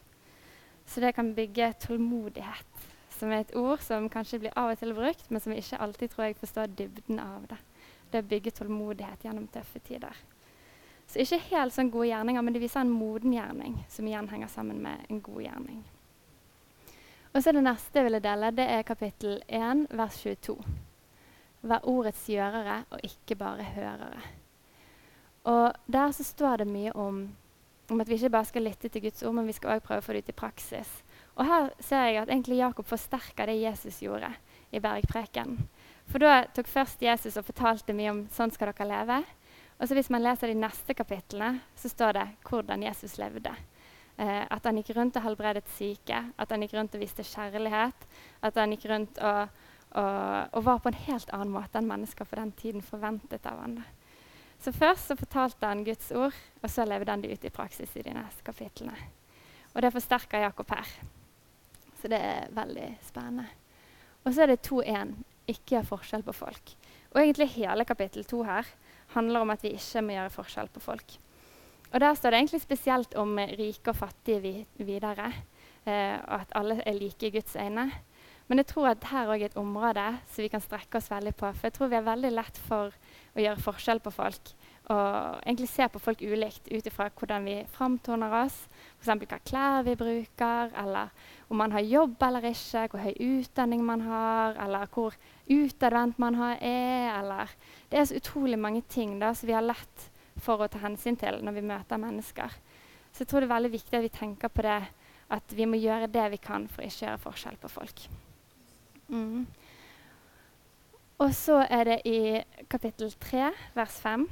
Så 0.88 1.04
det 1.04 1.16
kan 1.16 1.34
bygge 1.36 1.74
tålmodighet 1.88 2.88
som 3.18 3.32
er 3.34 3.44
et 3.44 3.56
ord 3.58 3.82
som 3.84 4.08
kanskje 4.10 4.40
blir 4.44 4.56
av 4.56 4.72
og 4.72 4.80
til 4.80 4.94
brukt, 4.96 5.30
men 5.30 5.42
som 5.42 5.54
vi 5.54 5.60
ikke 5.62 5.82
alltid 5.84 6.14
tror 6.14 6.28
jeg 6.28 6.40
forstår 6.40 6.74
dybden 6.78 7.20
av 7.24 7.46
det. 7.50 7.60
Det 8.12 8.24
å 8.24 8.30
bygge 8.30 8.56
tålmodighet 8.56 9.26
gjennom 9.26 9.50
tøffe 9.52 9.82
tider. 9.84 10.16
Så 11.08 11.24
ikke 11.24 11.40
helt 11.52 11.76
sånn 11.76 11.92
gode 11.92 12.10
gjerninger, 12.10 12.44
men 12.44 12.56
det 12.56 12.62
viser 12.64 12.84
en 12.84 12.92
moden 12.92 13.36
gjerning, 13.36 13.78
som 13.92 14.08
igjen 14.08 14.28
henger 14.32 14.52
sammen 14.52 14.82
med 14.84 15.08
en 15.10 15.22
god 15.24 15.42
gjerning. 15.46 15.84
Og 17.34 17.44
så 17.44 17.52
Det 17.52 17.64
neste 17.64 18.00
jeg 18.00 18.08
ville 18.08 18.20
dele, 18.20 18.52
det 18.52 18.66
er 18.66 18.82
kapittel 18.84 19.42
1, 19.48 19.88
vers 19.92 20.16
22. 20.24 20.58
Vær 21.62 21.86
ordets 21.86 22.24
gjørere 22.30 22.84
og 22.92 23.04
ikke 23.04 23.36
bare 23.36 23.64
hørere. 23.76 24.22
Og 25.44 25.74
Der 25.88 26.12
så 26.12 26.24
står 26.24 26.58
det 26.58 26.68
mye 26.68 26.92
om, 26.96 27.36
om 27.90 28.02
at 28.02 28.10
vi 28.10 28.16
ikke 28.16 28.30
bare 28.30 28.46
skal 28.46 28.64
lytte 28.64 28.90
til 28.90 29.02
Guds 29.02 29.24
ord, 29.24 29.34
men 29.34 29.48
vi 29.48 29.54
skal 29.54 29.70
også 29.70 29.86
prøve 29.86 30.02
å 30.02 30.06
få 30.06 30.14
det 30.14 30.24
ut 30.24 30.30
i 30.30 30.40
praksis. 30.42 31.04
Og 31.38 31.46
her 31.46 31.70
ser 31.84 32.08
jeg 32.10 32.22
at 32.24 32.32
egentlig 32.34 32.58
Jakob 32.60 32.88
forsterka 32.90 33.46
det 33.46 33.60
Jesus 33.62 34.02
gjorde 34.02 34.32
i 34.74 34.82
bergpreken. 34.82 35.58
For 36.10 36.24
da 36.24 36.48
tok 36.56 36.70
først 36.72 37.04
Jesus 37.04 37.38
og 37.38 37.46
fortalte 37.48 37.96
mye 37.96 38.14
om 38.14 38.24
sånn 38.34 38.54
skal 38.54 38.72
dere 38.72 38.88
leve. 38.90 39.22
Og 39.78 39.86
så 39.86 39.98
hvis 39.98 40.10
man 40.10 40.24
leser 40.26 40.50
de 40.50 40.58
neste 40.58 40.96
kapitlene, 40.98 41.60
så 41.78 41.92
står 41.92 42.18
det 42.18 42.28
hvordan 42.48 42.86
Jesus 42.88 43.18
levde. 43.22 43.54
Eh, 44.18 44.44
at 44.50 44.66
han 44.66 44.80
gikk 44.80 44.96
rundt 44.98 45.20
og 45.20 45.28
helbredet 45.28 45.68
syke, 45.76 46.24
at 46.34 46.54
han 46.54 46.64
gikk 46.66 46.74
rundt 46.80 46.96
og 46.98 47.04
viste 47.04 47.26
kjærlighet. 47.28 48.08
At 48.42 48.58
han 48.58 48.74
gikk 48.74 48.88
rundt 48.90 49.20
og, 49.22 49.60
og, 49.92 50.56
og, 50.58 50.64
var 50.66 50.82
på 50.82 50.90
en 50.90 51.02
helt 51.06 51.30
annen 51.36 51.54
måte 51.54 51.78
enn 51.78 51.92
mennesker 51.92 52.26
for 52.26 52.42
den 52.42 52.56
tiden 52.58 52.82
forventet 52.82 53.46
av 53.46 53.62
ham. 53.62 53.78
Så 54.58 54.74
først 54.74 55.12
så 55.12 55.20
fortalte 55.20 55.70
han 55.70 55.86
Guds 55.86 56.10
ord, 56.18 56.34
og 56.64 56.74
så 56.74 56.88
levde 56.90 57.14
han 57.14 57.22
det 57.22 57.36
ut 57.36 57.46
i 57.46 57.54
praksis 57.54 57.94
i 57.94 58.08
de 58.08 58.16
neste 58.18 58.42
kapitlene. 58.48 58.98
Og 59.76 59.84
det 59.86 59.94
forsterker 59.94 60.48
Jakob 60.48 60.74
her. 60.74 60.90
Så 62.08 62.14
det 62.14 62.24
er 62.24 62.52
veldig 62.56 62.86
spennende. 63.04 63.44
Og 64.24 64.32
så 64.32 64.46
er 64.46 64.54
det 64.54 64.62
2.1. 64.64 65.10
Ikke 65.52 65.74
gjør 65.74 65.90
forskjell 65.90 66.22
på 66.24 66.36
folk. 66.38 66.72
Og 67.12 67.20
egentlig 67.20 67.50
hele 67.58 67.84
kapittel 67.84 68.24
2 68.24 68.38
her 68.48 68.70
handler 69.12 69.44
om 69.44 69.52
at 69.52 69.66
vi 69.66 69.74
ikke 69.76 70.06
må 70.08 70.16
gjøre 70.16 70.32
forskjell 70.32 70.70
på 70.72 70.84
folk. 70.86 71.18
Og 71.92 72.00
der 72.00 72.16
står 72.16 72.32
det 72.32 72.40
egentlig 72.40 72.62
spesielt 72.64 73.18
om 73.20 73.36
rike 73.60 73.92
og 73.92 74.00
fattige 74.00 74.40
vi 74.40 74.54
videre. 74.88 75.34
Eh, 75.84 76.16
og 76.16 76.38
at 76.38 76.56
alle 76.56 76.80
er 76.88 76.96
like 76.96 77.28
i 77.28 77.34
Guds 77.36 77.60
øyne. 77.60 77.90
Men 78.48 78.64
jeg 78.64 78.72
tror 78.72 78.94
at 78.94 79.12
her 79.12 79.28
òg 79.28 79.44
er 79.44 79.52
et 79.52 79.60
område 79.60 80.08
som 80.32 80.48
vi 80.48 80.54
kan 80.56 80.64
strekke 80.64 81.02
oss 81.02 81.12
veldig 81.12 81.36
på. 81.36 81.52
For 81.52 81.68
jeg 81.68 81.76
tror 81.76 81.92
vi 81.92 82.00
er 82.00 82.08
veldig 82.08 82.36
lett 82.38 82.64
for 82.70 82.96
å 83.36 83.44
gjøre 83.50 83.68
forskjell 83.68 84.00
på 84.00 84.16
folk 84.16 84.56
og 84.88 85.40
egentlig 85.44 85.68
se 85.68 85.88
på 85.92 86.00
folk 86.00 86.22
ulikt 86.24 86.70
ut 86.72 86.86
ifra 86.88 87.10
hvordan 87.12 87.46
vi 87.46 87.56
framtoner 87.76 88.32
oss. 88.40 88.56
F.eks. 89.02 89.10
hvilke 89.20 89.40
klær 89.44 89.84
vi 89.84 89.98
bruker, 90.00 90.72
eller 90.80 91.12
om 91.50 91.60
man 91.60 91.74
har 91.76 91.84
jobb 91.84 92.24
eller 92.24 92.48
ikke, 92.48 92.86
hvor 92.92 93.04
høy 93.04 93.18
utdanning 93.20 93.84
man 93.84 94.06
har, 94.08 94.56
eller 94.64 94.88
hvor 94.94 95.16
utadvendt 95.52 96.20
man 96.24 96.40
er. 96.40 97.12
Eller 97.20 97.52
det 97.92 98.00
er 98.00 98.08
så 98.08 98.22
utrolig 98.22 98.60
mange 98.60 98.82
ting 98.88 99.18
da, 99.20 99.34
som 99.36 99.48
vi 99.48 99.58
har 99.58 99.66
lett 99.66 100.08
for 100.40 100.64
å 100.64 100.70
ta 100.72 100.80
hensyn 100.80 101.20
til 101.20 101.42
når 101.44 101.58
vi 101.58 101.68
møter 101.68 102.00
mennesker. 102.00 102.56
Så 103.12 103.26
jeg 103.26 103.32
tror 103.32 103.44
det 103.44 103.50
er 103.50 103.56
veldig 103.56 103.74
viktig 103.74 103.98
at 103.98 104.06
vi 104.06 104.14
tenker 104.14 104.54
på 104.54 104.64
det 104.64 104.82
at 105.36 105.56
vi 105.56 105.66
må 105.68 105.76
gjøre 105.76 106.08
det 106.08 106.30
vi 106.32 106.40
kan 106.40 106.70
for 106.72 106.80
å 106.80 106.88
ikke 106.88 107.10
gjøre 107.10 107.24
forskjell 107.26 107.58
på 107.60 107.72
folk. 107.72 108.06
Mm. 109.12 109.48
Og 111.18 111.34
så 111.36 111.58
er 111.66 111.84
det 111.90 111.98
i 112.08 112.20
kapittel 112.70 113.12
3, 113.20 113.50
vers 113.76 114.00
5 114.06 114.28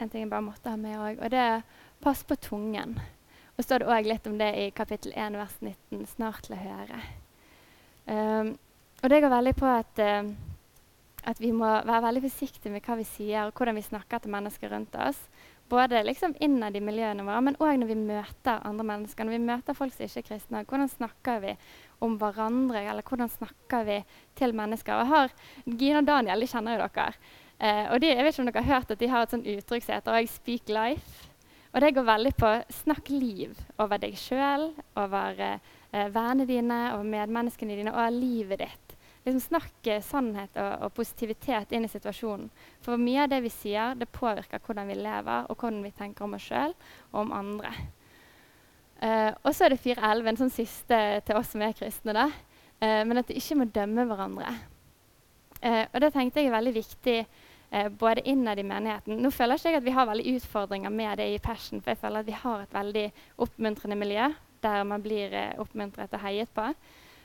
en 0.00 0.10
ting 0.12 0.24
jeg 0.24 0.30
bare 0.30 0.44
måtte 0.44 0.72
ha 0.72 0.76
med 0.80 0.98
òg. 0.98 1.20
Og 1.22 1.30
det 1.30 1.38
er 1.38 1.62
'pass 2.02 2.24
på 2.24 2.36
tungen'. 2.36 2.98
Og 3.56 3.64
står 3.64 3.78
det 3.78 3.88
òg 3.88 4.06
litt 4.06 4.26
om 4.26 4.38
det 4.38 4.50
i 4.54 4.70
kapittel 4.70 5.12
1 5.16 5.32
vers 5.32 5.56
19. 5.60 6.06
Snart 6.06 6.42
til 6.42 6.56
å 6.56 6.60
høre. 6.60 7.00
Um, 8.06 8.58
og 9.02 9.10
det 9.10 9.22
går 9.22 9.32
veldig 9.32 9.54
på 9.56 9.66
at, 9.66 9.98
uh, 9.98 10.34
at 11.24 11.40
vi 11.40 11.50
må 11.50 11.64
være 11.64 12.02
veldig 12.02 12.22
forsiktige 12.22 12.72
med 12.72 12.82
hva 12.82 12.96
vi 12.96 13.04
sier, 13.04 13.46
og 13.46 13.52
hvordan 13.56 13.74
vi 13.74 13.82
snakker 13.82 14.18
til 14.18 14.30
mennesker 14.30 14.70
rundt 14.70 14.94
oss. 14.94 15.18
Både 15.68 16.02
liksom 16.04 16.36
innad 16.40 16.76
i 16.76 16.80
miljøene 16.84 17.24
våre, 17.26 17.40
men 17.42 17.56
òg 17.58 17.80
når 17.80 17.88
vi 17.90 17.96
møter 17.98 18.60
andre 18.62 18.84
mennesker. 18.86 19.24
Når 19.24 19.34
vi 19.34 19.46
møter 19.48 19.74
folk 19.74 19.94
som 19.94 20.04
ikke 20.04 20.20
er 20.20 20.28
kristne. 20.28 20.62
Hvordan 20.68 20.92
snakker 20.92 21.40
vi 21.42 21.56
om 22.04 22.14
hverandre, 22.20 22.84
eller 22.84 23.02
hvordan 23.02 23.32
snakker 23.32 23.88
vi 23.88 23.96
til 24.38 24.54
mennesker? 24.54 24.94
Og 24.94 25.02
jeg 25.02 25.12
har, 25.14 25.34
Gina 25.66 26.04
og 26.04 26.06
Daniel 26.06 26.44
de 26.44 26.50
kjenner 26.52 26.76
jo 26.76 26.86
dere. 26.86 27.08
Eh, 27.60 27.86
og 27.92 28.00
de, 28.00 28.10
jeg 28.12 28.24
vet 28.24 28.34
ikke 28.34 28.42
om 28.42 28.50
dere 28.50 28.62
har 28.62 28.74
hørt 28.74 28.90
at 28.92 29.00
de 29.00 29.08
har 29.08 29.24
et 29.24 29.32
sånt 29.32 29.48
uttrykk 29.48 29.84
som 29.84 29.94
heter 29.94 30.18
'I 30.18 30.26
speak 30.26 30.68
life'. 30.68 31.28
Og 31.72 31.80
det 31.80 31.94
går 31.94 32.04
veldig 32.08 32.34
på 32.36 32.50
snakk 32.72 33.08
liv 33.10 33.56
over 33.78 33.98
deg 34.00 34.16
sjøl, 34.16 34.70
over 34.96 35.40
eh, 35.40 36.08
vennene 36.08 36.46
dine, 36.46 36.94
over 36.94 37.04
medmenneskene 37.04 37.76
dine 37.76 37.92
og 37.92 38.12
livet 38.12 38.58
ditt. 38.58 38.96
Liksom 39.26 39.40
Snakk 39.40 39.88
sannhet 40.02 40.56
og, 40.56 40.82
og, 40.86 40.92
positivitet 40.94 41.72
inn 41.72 41.84
i 41.84 41.90
situasjonen. 41.90 42.50
For 42.80 42.96
mye 42.96 43.24
av 43.24 43.32
det 43.32 43.42
vi 43.42 43.50
sier, 43.50 43.94
det 43.98 44.08
påvirker 44.08 44.62
hvordan 44.62 44.86
vi 44.86 44.94
lever, 44.94 45.50
og 45.50 45.56
hvordan 45.56 45.82
vi 45.82 45.90
tenker 45.90 46.24
om 46.24 46.34
oss 46.34 46.46
sjøl 46.46 46.74
og 47.12 47.20
om 47.20 47.32
andre. 47.32 47.72
Eh, 49.02 49.32
og 49.42 49.54
så 49.54 49.66
er 49.66 49.74
det 49.74 49.82
4.11, 49.82 50.28
en 50.28 50.38
sånn 50.44 50.54
siste 50.54 51.00
til 51.26 51.36
oss 51.36 51.50
som 51.52 51.64
er 51.66 51.74
kristne. 51.76 52.14
da. 52.14 52.30
Eh, 52.80 53.02
men 53.04 53.18
at 53.18 53.28
vi 53.28 53.40
ikke 53.40 53.58
må 53.58 53.66
dømme 53.68 54.06
hverandre. 54.08 54.54
Eh, 55.60 55.84
og 55.92 56.00
det 56.00 56.12
tenkte 56.14 56.40
jeg 56.40 56.50
er 56.50 56.56
veldig 56.56 56.74
viktig 56.76 57.18
eh, 57.70 57.88
både 57.88 58.24
innad 58.28 58.58
i 58.58 58.66
menigheten. 58.66 59.20
Nå 59.22 59.30
føler 59.34 59.58
ikke 59.58 59.72
jeg 59.74 59.80
at 59.80 59.86
vi 59.86 59.96
har 59.96 60.10
veldig 60.10 60.36
utfordringer 60.36 60.92
med 60.92 61.18
det 61.20 61.30
i 61.34 61.40
Passion, 61.42 61.82
for 61.82 61.94
jeg 61.94 62.02
føler 62.02 62.24
at 62.24 62.30
vi 62.30 62.38
har 62.42 62.62
et 62.62 62.76
veldig 62.76 63.06
oppmuntrende 63.46 63.98
miljø 63.98 64.30
der 64.64 64.84
man 64.88 65.02
blir 65.02 65.34
eh, 65.34 65.58
oppmuntret 65.60 66.14
og 66.16 66.24
heiet 66.24 66.50
på. 66.54 66.70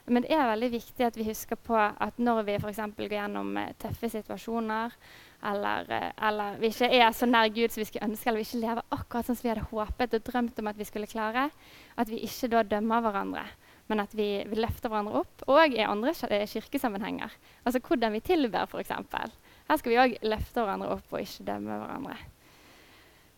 Men 0.10 0.26
det 0.26 0.34
er 0.34 0.50
veldig 0.50 0.70
viktig 0.74 1.06
at 1.06 1.18
vi 1.18 1.28
husker 1.28 1.60
på 1.62 1.78
at 1.78 2.18
når 2.20 2.42
vi 2.48 2.56
f.eks. 2.58 2.80
går 2.98 3.14
gjennom 3.16 3.58
eh, 3.58 3.74
tøffe 3.80 4.10
situasjoner, 4.10 4.96
eller, 5.52 5.92
eh, 5.94 6.10
eller, 6.28 6.58
vi 6.62 6.72
ikke 6.74 6.90
er 6.98 7.12
så 7.16 7.30
nær 7.30 7.52
Gud 7.54 7.72
som 7.72 7.82
vi 7.82 7.88
skulle 7.90 8.10
ønske, 8.10 8.30
eller 8.30 8.42
vi 8.42 8.48
ikke 8.48 8.64
lever 8.66 8.96
akkurat 8.98 9.30
sånn 9.30 9.38
som 9.38 9.48
vi 9.48 9.54
hadde 9.54 9.68
håpet 9.70 10.18
og 10.18 10.26
drømt 10.28 10.62
om 10.62 10.72
at 10.72 10.80
vi 10.80 10.88
skulle 10.90 11.10
klare, 11.10 11.50
at 12.02 12.12
vi 12.12 12.24
ikke 12.26 12.50
da 12.52 12.64
dømmer 12.76 13.06
hverandre, 13.06 13.46
men 13.92 14.04
at 14.04 14.14
vi, 14.18 14.30
vi 14.50 14.60
løfter 14.60 14.90
hverandre 14.90 15.22
opp. 15.22 15.46
Og 15.48 15.78
i 15.78 15.86
andre 15.86 16.16
eh, 16.30 16.48
kirkesammenhenger. 16.50 17.38
Altså 17.66 17.84
hvordan 17.86 18.18
vi 18.18 18.26
tilber, 18.26 18.66
f.eks. 18.66 18.94
Her 19.70 19.80
skal 19.80 19.94
vi 19.94 20.00
òg 20.02 20.16
løfte 20.26 20.64
hverandre 20.64 20.94
opp 20.96 21.14
og 21.14 21.22
ikke 21.24 21.46
dømme 21.48 21.78
hverandre. 21.82 22.18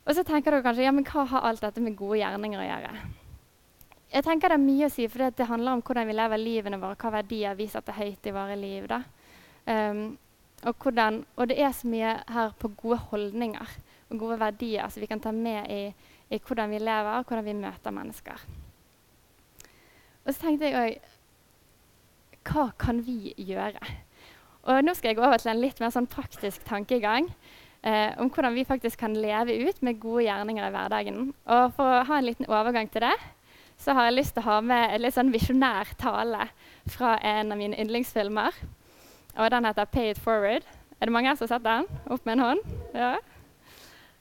Og 0.03 0.15
så 0.17 0.23
tenker 0.27 0.51
dere 0.51 0.65
kanskje 0.65 0.87
ja, 0.87 0.93
men 0.95 1.05
hva 1.07 1.23
har 1.31 1.45
alt 1.47 1.63
dette 1.63 1.83
med 1.83 1.95
gode 1.99 2.19
gjerninger 2.19 2.59
å 2.59 2.65
gjøre? 2.67 2.93
Jeg 4.13 4.25
tenker 4.27 4.51
Det 4.51 4.57
er 4.59 4.65
mye 4.65 4.87
å 4.87 4.93
si, 4.93 5.07
for 5.09 5.31
det 5.33 5.47
handler 5.49 5.77
om 5.77 5.81
hvordan 5.81 6.09
vi 6.09 6.15
lever 6.17 6.41
livene 6.41 6.79
våre, 6.81 6.97
hva 6.99 7.13
verdier 7.15 7.55
vi 7.57 7.69
setter 7.71 7.95
høyt 7.97 8.27
i 8.29 8.33
våre 8.35 8.57
liv. 8.59 8.91
Um, 9.65 10.03
og, 10.63 10.75
hvordan, 10.83 11.23
og, 11.35 11.47
det 11.49 11.57
er 11.57 11.71
så 11.73 11.89
mye 11.89 12.11
her 12.29 12.53
på 12.59 12.69
gode 12.77 12.99
holdninger 13.09 13.73
og 14.11 14.19
gode 14.19 14.37
verdier 14.39 14.91
som 14.91 15.01
vi 15.01 15.09
kan 15.09 15.23
ta 15.23 15.31
med 15.33 15.71
i, 15.71 15.81
i 16.29 16.39
hvordan 16.39 16.75
vi 16.75 16.83
lever 16.83 17.17
og 17.17 17.25
hvordan 17.25 17.47
vi 17.47 17.57
møter 17.57 17.95
mennesker. 17.95 18.45
Og 20.23 20.29
så 20.29 20.39
tenkte 20.39 20.69
jeg 20.69 20.77
òg 20.83 21.09
Hva 22.43 22.69
kan 22.79 22.99
vi 23.07 23.33
gjøre? 23.39 23.79
Og 24.63 24.83
Nå 24.83 24.93
skal 24.95 25.11
jeg 25.11 25.19
gå 25.19 25.25
over 25.25 25.41
til 25.41 25.51
en 25.51 25.61
litt 25.61 25.79
mer 25.83 25.91
sånn 25.91 26.07
praktisk 26.07 26.63
tankegang 26.67 27.27
eh, 27.83 28.13
om 28.21 28.29
hvordan 28.31 28.55
vi 28.55 28.65
faktisk 28.67 29.01
kan 29.01 29.15
leve 29.15 29.57
ut 29.67 29.81
med 29.83 29.99
gode 29.99 30.23
gjerninger 30.27 30.67
i 30.67 30.73
hverdagen. 30.75 31.33
Og 31.45 31.73
For 31.75 31.99
å 31.99 32.05
ha 32.07 32.19
en 32.19 32.29
liten 32.29 32.47
overgang 32.47 32.87
til 32.91 33.03
det, 33.03 33.15
så 33.83 33.95
har 33.97 34.07
jeg 34.07 34.19
lyst 34.21 34.37
til 34.37 34.45
å 34.45 34.51
ha 34.51 34.61
med 34.63 34.93
en 34.93 35.03
litt 35.03 35.17
sånn 35.17 35.33
visjonær 35.33 35.91
tale 35.99 36.47
fra 36.93 37.17
en 37.19 37.51
av 37.51 37.59
mine 37.59 37.77
yndlingsfilmer. 37.79 38.55
Og 39.35 39.51
Den 39.51 39.65
heter 39.65 39.85
'Pay 39.85 40.11
It 40.11 40.19
Forward'. 40.19 40.63
Er 41.01 41.05
det 41.05 41.11
mange 41.11 41.27
her 41.27 41.35
som 41.35 41.47
har 41.47 41.57
sett 41.57 41.63
den? 41.63 41.85
Opp 42.07 42.25
med 42.25 42.33
en 42.33 42.39
hånd. 42.39 42.59
Ja. 42.93 43.17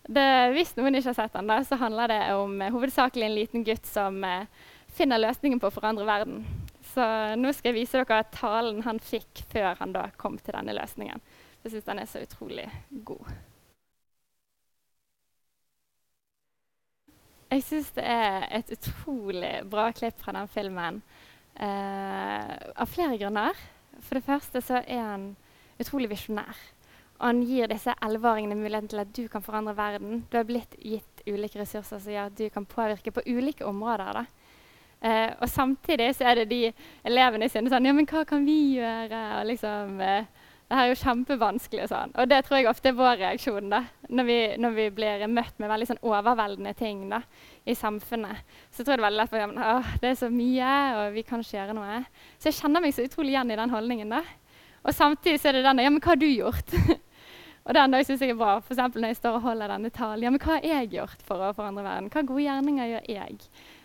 Det, 0.08 0.52
hvis 0.52 0.76
noen 0.76 0.94
ikke 0.94 1.12
har 1.12 1.14
sett 1.14 1.32
den, 1.32 1.46
da, 1.46 1.62
så 1.62 1.76
handler 1.78 2.06
det 2.10 2.34
om 2.34 2.62
eh, 2.62 2.72
hovedsakelig 2.72 3.24
en 3.24 3.34
liten 3.34 3.64
gutt 3.64 3.86
som 3.86 4.24
eh, 4.24 4.46
finner 4.88 5.22
løsningen 5.22 5.60
på 5.60 5.70
å 5.70 5.74
forandre 5.74 6.06
verden. 6.08 6.42
Så 6.92 7.04
nå 7.40 7.52
skal 7.56 7.72
jeg 7.72 7.80
vise 7.80 8.02
dere 8.02 8.26
talen 8.34 8.82
han 8.84 9.00
fikk 9.00 9.46
før 9.52 9.78
han 9.80 9.94
da 9.94 10.08
kom 10.20 10.36
til 10.38 10.56
denne 10.56 10.74
løsningen. 10.76 11.22
Jeg 11.62 11.72
syns 11.72 11.88
den 11.88 12.02
er 12.02 12.10
så 12.10 12.22
utrolig 12.24 12.66
god. 13.06 13.30
Jeg 17.52 17.64
syns 17.66 17.90
det 17.96 18.04
er 18.08 18.46
et 18.58 18.70
utrolig 18.72 19.52
bra 19.70 19.90
klipp 19.92 20.20
fra 20.20 20.34
den 20.36 20.48
filmen 20.48 21.00
eh, 21.60 22.52
av 22.74 22.88
flere 22.88 23.18
grunner. 23.20 23.56
For 24.00 24.18
det 24.18 24.26
første 24.26 24.62
så 24.64 24.80
er 24.82 25.02
han 25.04 25.26
utrolig 25.80 26.08
visjonær. 26.12 26.60
Og 27.20 27.26
han 27.28 27.42
gir 27.46 27.68
disse 27.70 27.94
elleveåringene 28.02 28.56
muligheten 28.58 28.88
til 28.90 29.02
at 29.04 29.12
du 29.14 29.26
kan 29.30 29.44
forandre 29.44 29.76
verden. 29.78 30.24
Du 30.32 30.38
har 30.40 30.48
blitt 30.48 30.74
gitt 30.80 31.22
ulike 31.28 31.60
ressurser 31.60 32.00
som 32.00 32.12
gjør 32.12 32.32
at 32.32 32.38
du 32.40 32.48
kan 32.50 32.66
påvirke 32.66 33.12
på 33.14 33.24
ulike 33.28 33.68
områder. 33.68 34.24
Eh, 35.02 35.32
og 35.42 35.50
samtidig 35.50 36.12
så 36.14 36.30
er 36.30 36.42
det 36.42 36.50
de 36.52 36.62
elevene 37.08 37.48
sine 37.50 37.70
sånn 37.72 37.88
Ja, 37.88 37.94
men 37.96 38.06
hva 38.06 38.22
kan 38.28 38.46
vi 38.46 38.78
gjøre? 38.78 39.22
Og 39.40 39.50
liksom... 39.50 40.00
Eh, 40.00 40.30
det 40.72 40.78
her 40.78 40.86
er 40.88 40.94
jo 40.94 41.00
kjempevanskelig. 41.02 41.82
Og 41.84 41.90
sånn. 41.90 42.12
Og 42.16 42.28
det 42.30 42.38
tror 42.46 42.56
jeg 42.56 42.68
ofte 42.70 42.88
er 42.88 42.96
vår 42.96 43.18
reaksjon 43.20 43.68
da, 43.68 43.82
når 44.08 44.24
vi, 44.24 44.36
når 44.64 44.76
vi 44.78 44.86
blir 44.96 45.24
møtt 45.28 45.58
med 45.60 45.68
veldig 45.68 45.88
sånn 45.90 46.00
overveldende 46.00 46.72
ting 46.78 47.02
da, 47.10 47.18
i 47.68 47.74
samfunnet. 47.76 48.40
Så 48.70 48.80
jeg 48.80 48.86
tror 48.86 48.96
det 48.96 49.02
er 49.02 49.04
veldig 49.04 49.20
lett 49.20 49.32
for 49.34 49.66
at 49.66 50.00
det 50.00 50.12
er 50.14 50.16
så 50.22 50.30
mye, 50.32 50.70
og 50.96 51.18
vi 51.18 51.26
kan 51.28 51.44
ikke 51.44 51.58
gjøre 51.58 51.76
noe. 51.76 51.98
Så 52.38 52.48
jeg 52.48 52.56
kjenner 52.62 52.84
meg 52.86 52.96
så 52.96 53.04
utrolig 53.04 53.34
igjen 53.34 53.52
i 53.52 53.60
den 53.60 53.74
holdningen. 53.74 54.16
da. 54.16 54.22
Og 54.82 54.96
samtidig 54.96 55.42
så 55.42 55.50
er 55.50 55.58
det 55.58 55.66
denne 55.66 55.84
Ja, 55.84 55.92
men 55.92 56.00
hva 56.00 56.14
har 56.14 56.22
du 56.22 56.28
gjort? 56.30 56.72
og 57.66 57.76
den 57.76 57.98
syns 58.00 58.24
jeg 58.24 58.32
er 58.32 58.40
bra. 58.40 58.56
F.eks. 58.64 58.80
når 58.96 59.12
jeg 59.12 59.20
står 59.20 59.38
og 59.42 59.46
holder 59.50 59.76
denne 59.76 59.92
talen. 59.92 60.24
Ja, 60.24 60.32
men 60.32 60.40
hva 60.40 60.56
har 60.56 60.66
jeg 60.70 60.94
gjort 60.96 61.28
for 61.28 61.44
å 61.44 61.52
forandre 61.52 61.84
verden? 61.84 62.08
Hva 62.08 62.24
gode 62.32 62.48
gjerninger 62.48 62.94
gjør 62.94 63.12
jeg? 63.12 63.38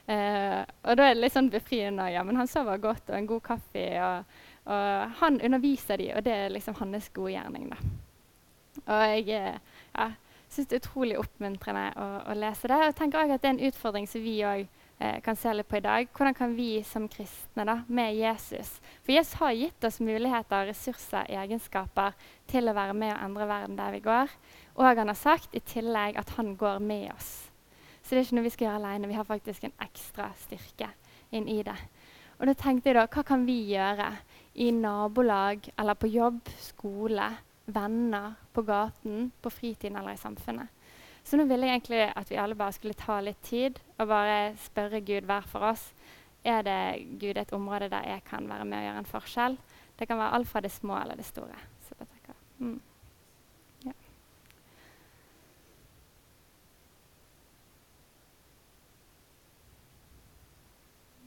Eh, 0.08 0.62
og 0.88 0.96
da 0.96 1.08
er 1.08 1.16
det 1.16 1.24
litt 1.24 1.36
sånn 1.36 1.52
befriende. 1.52 2.08
Ja, 2.14 2.24
men 2.24 2.40
han 2.40 2.48
sover 2.48 2.80
godt, 2.80 3.10
og 3.10 3.18
en 3.18 3.30
god 3.30 3.44
kaffe. 3.52 3.88
og 4.04 4.38
og 4.68 5.12
han 5.22 5.40
underviser 5.42 6.00
de, 6.02 6.10
og 6.16 6.26
det 6.26 6.34
er 6.34 6.50
liksom 6.52 6.76
hans 6.82 7.10
gode 7.16 7.32
gjerning. 7.38 7.70
Da. 7.72 7.78
Og 8.84 9.04
jeg 9.14 9.30
eh, 9.38 9.78
ja, 9.94 10.10
syns 10.52 10.68
det 10.68 10.76
er 10.76 10.82
utrolig 10.82 11.20
oppmuntrende 11.22 11.86
å, 11.96 12.08
å, 12.28 12.36
lese 12.36 12.68
det. 12.68 12.82
Og 12.90 12.98
tenker 12.98 13.22
også 13.22 13.38
at 13.38 13.46
det 13.46 13.50
er 13.50 13.56
en 13.56 13.70
utfordring 13.70 14.10
som 14.12 14.26
vi 14.26 14.36
òg 14.44 14.66
eh, 14.66 15.18
kan 15.24 15.40
se 15.40 15.56
litt 15.56 15.70
på 15.72 15.80
i 15.80 15.86
dag. 15.88 16.12
Hvordan 16.12 16.36
kan 16.36 16.58
vi 16.60 16.70
som 16.88 17.08
kristne 17.12 17.64
da, 17.68 17.80
med 17.88 18.20
Jesus 18.20 18.76
For 19.06 19.16
Jesus 19.16 19.40
har 19.40 19.56
gitt 19.56 19.88
oss 19.88 20.02
muligheter, 20.04 20.68
ressurser, 20.68 21.32
egenskaper 21.32 22.18
til 22.52 22.68
å 22.68 22.76
være 22.76 22.98
med 22.98 23.16
og 23.16 23.24
endre 23.24 23.48
verden 23.48 23.80
der 23.80 23.96
vi 23.96 24.04
går. 24.04 24.36
Og 24.76 24.90
han 24.92 25.08
har 25.08 25.20
sagt 25.20 25.56
i 25.56 25.64
tillegg 25.64 26.20
at 26.20 26.36
han 26.36 26.58
går 26.60 26.84
med 26.84 27.14
oss. 27.16 27.47
Så 28.08 28.16
det 28.16 28.22
er 28.22 28.26
ikke 28.26 28.38
noe 28.40 28.48
vi 28.48 28.54
skal 28.56 28.68
gjøre 28.70 28.80
alene. 28.80 29.12
Vi 29.12 29.18
har 29.20 29.28
faktisk 29.28 29.68
en 29.68 29.76
ekstra 29.84 30.30
styrke 30.40 30.88
inn 31.36 31.50
i 31.52 31.60
det. 31.68 31.76
Og 32.40 32.48
da 32.48 32.54
tenkte 32.56 32.90
jeg 32.90 32.96
da, 32.96 33.08
hva 33.12 33.24
kan 33.28 33.44
vi 33.44 33.58
gjøre 33.74 34.08
i 34.64 34.72
nabolag 34.72 35.68
eller 35.76 36.00
på 36.00 36.10
jobb, 36.10 36.40
skole, 36.62 37.28
venner, 37.68 38.34
på 38.54 38.64
gaten, 38.64 39.32
på 39.42 39.52
fritiden 39.52 40.00
eller 40.00 40.16
i 40.16 40.22
samfunnet. 40.22 40.72
Så 41.28 41.36
nå 41.36 41.44
ville 41.44 41.68
jeg 41.68 41.76
egentlig 41.76 42.04
at 42.16 42.30
vi 42.32 42.40
alle 42.40 42.56
bare 42.56 42.74
skulle 42.74 42.96
ta 42.96 43.20
litt 43.22 43.42
tid 43.44 43.82
og 44.00 44.08
bare 44.08 44.54
spørre 44.64 45.04
Gud 45.04 45.28
hver 45.28 45.50
for 45.52 45.66
oss. 45.74 45.90
Er 46.48 46.64
det 46.64 47.20
Gud 47.20 47.38
et 47.38 47.52
område 47.54 47.90
der 47.92 48.08
jeg 48.08 48.24
kan 48.30 48.48
være 48.50 48.66
med 48.66 48.78
og 48.78 48.86
gjøre 48.88 49.04
en 49.04 49.12
forskjell? 49.12 49.58
Det 50.00 50.08
kan 50.08 50.18
være 50.18 50.34
alt 50.40 50.48
fra 50.48 50.64
det 50.64 50.72
små 50.72 51.02
eller 51.02 51.20
det 51.20 51.26
store. 51.26 51.60
Så 51.84 52.00
det 52.00 52.08
tenker 52.08 52.32
jeg. 52.32 52.68
Mm. 52.68 52.82
Ja. 53.86 53.92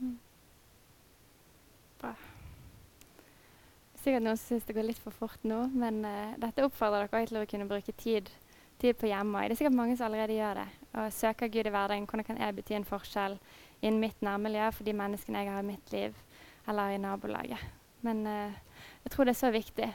Mm. 0.00 0.18
Bra 2.00 2.14
sikkert 4.04 4.25
noen 4.25 4.38
syns 4.40 4.66
det 4.69 4.76
går 4.76 4.87
litt 4.88 5.00
for 5.00 5.14
fort 5.14 5.42
nå, 5.47 5.62
men 5.76 6.02
uh, 6.07 6.37
dette 6.40 6.64
oppfordrer 6.66 7.11
dere 7.11 7.28
til 7.28 7.40
å 7.40 7.47
kunne 7.49 7.69
bruke 7.71 7.95
tid, 8.00 8.30
tid 8.80 8.99
på 9.00 9.11
hjemme. 9.11 9.45
Det 9.47 9.57
er 9.57 9.61
sikkert 9.62 9.78
mange 9.78 9.97
som 9.99 10.09
allerede 10.09 10.38
gjør 10.38 10.62
det. 10.62 10.69
Og 10.90 11.12
søker 11.14 11.52
Gud 11.52 11.69
i 11.69 11.73
hverdagen. 11.75 12.07
Hvordan 12.11 12.26
kan 12.26 12.40
jeg 12.40 12.57
bety 12.57 12.76
en 12.78 12.88
forskjell 12.88 13.37
innen 13.80 14.00
mitt 14.02 14.25
nærmiljø 14.25 14.71
for 14.76 14.88
de 14.88 14.97
menneskene 14.97 15.45
jeg 15.45 15.52
har 15.54 15.64
i 15.64 15.69
mitt 15.71 15.92
liv, 15.95 16.16
eller 16.69 16.95
i 16.95 17.02
nabolaget? 17.02 17.66
Men 18.07 18.25
uh, 18.26 18.87
jeg 19.04 19.12
tror 19.12 19.28
det 19.28 19.37
er 19.37 19.42
så 19.42 19.52
viktig. 19.54 19.90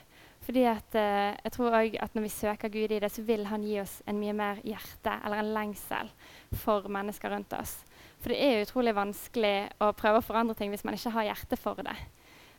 Fordi 0.45 0.63
at, 0.69 0.97
uh, 0.99 1.33
jeg 1.41 1.51
tror 1.55 1.73
også 1.73 2.03
at 2.05 2.15
Når 2.15 2.21
vi 2.21 2.29
søker 2.29 2.69
Gud 2.69 2.91
i 2.91 2.99
det, 2.99 3.11
så 3.11 3.21
vil 3.25 3.45
han 3.49 3.65
gi 3.65 3.79
oss 3.81 4.01
en 4.05 4.19
mye 4.21 4.33
mer 4.33 4.61
hjerte 4.63 5.17
eller 5.25 5.41
en 5.41 5.53
lengsel 5.57 6.11
for 6.53 6.85
mennesker 6.87 7.33
rundt 7.33 7.53
oss. 7.57 7.79
For 8.21 8.29
det 8.33 8.37
er 8.41 8.61
utrolig 8.61 8.93
vanskelig 8.95 9.55
å 9.81 9.91
prøve 9.97 10.21
å 10.21 10.25
forandre 10.25 10.55
ting 10.57 10.69
hvis 10.73 10.85
man 10.85 10.97
ikke 10.97 11.13
har 11.17 11.31
hjerte 11.31 11.57
for 11.57 11.81
det. 11.81 11.97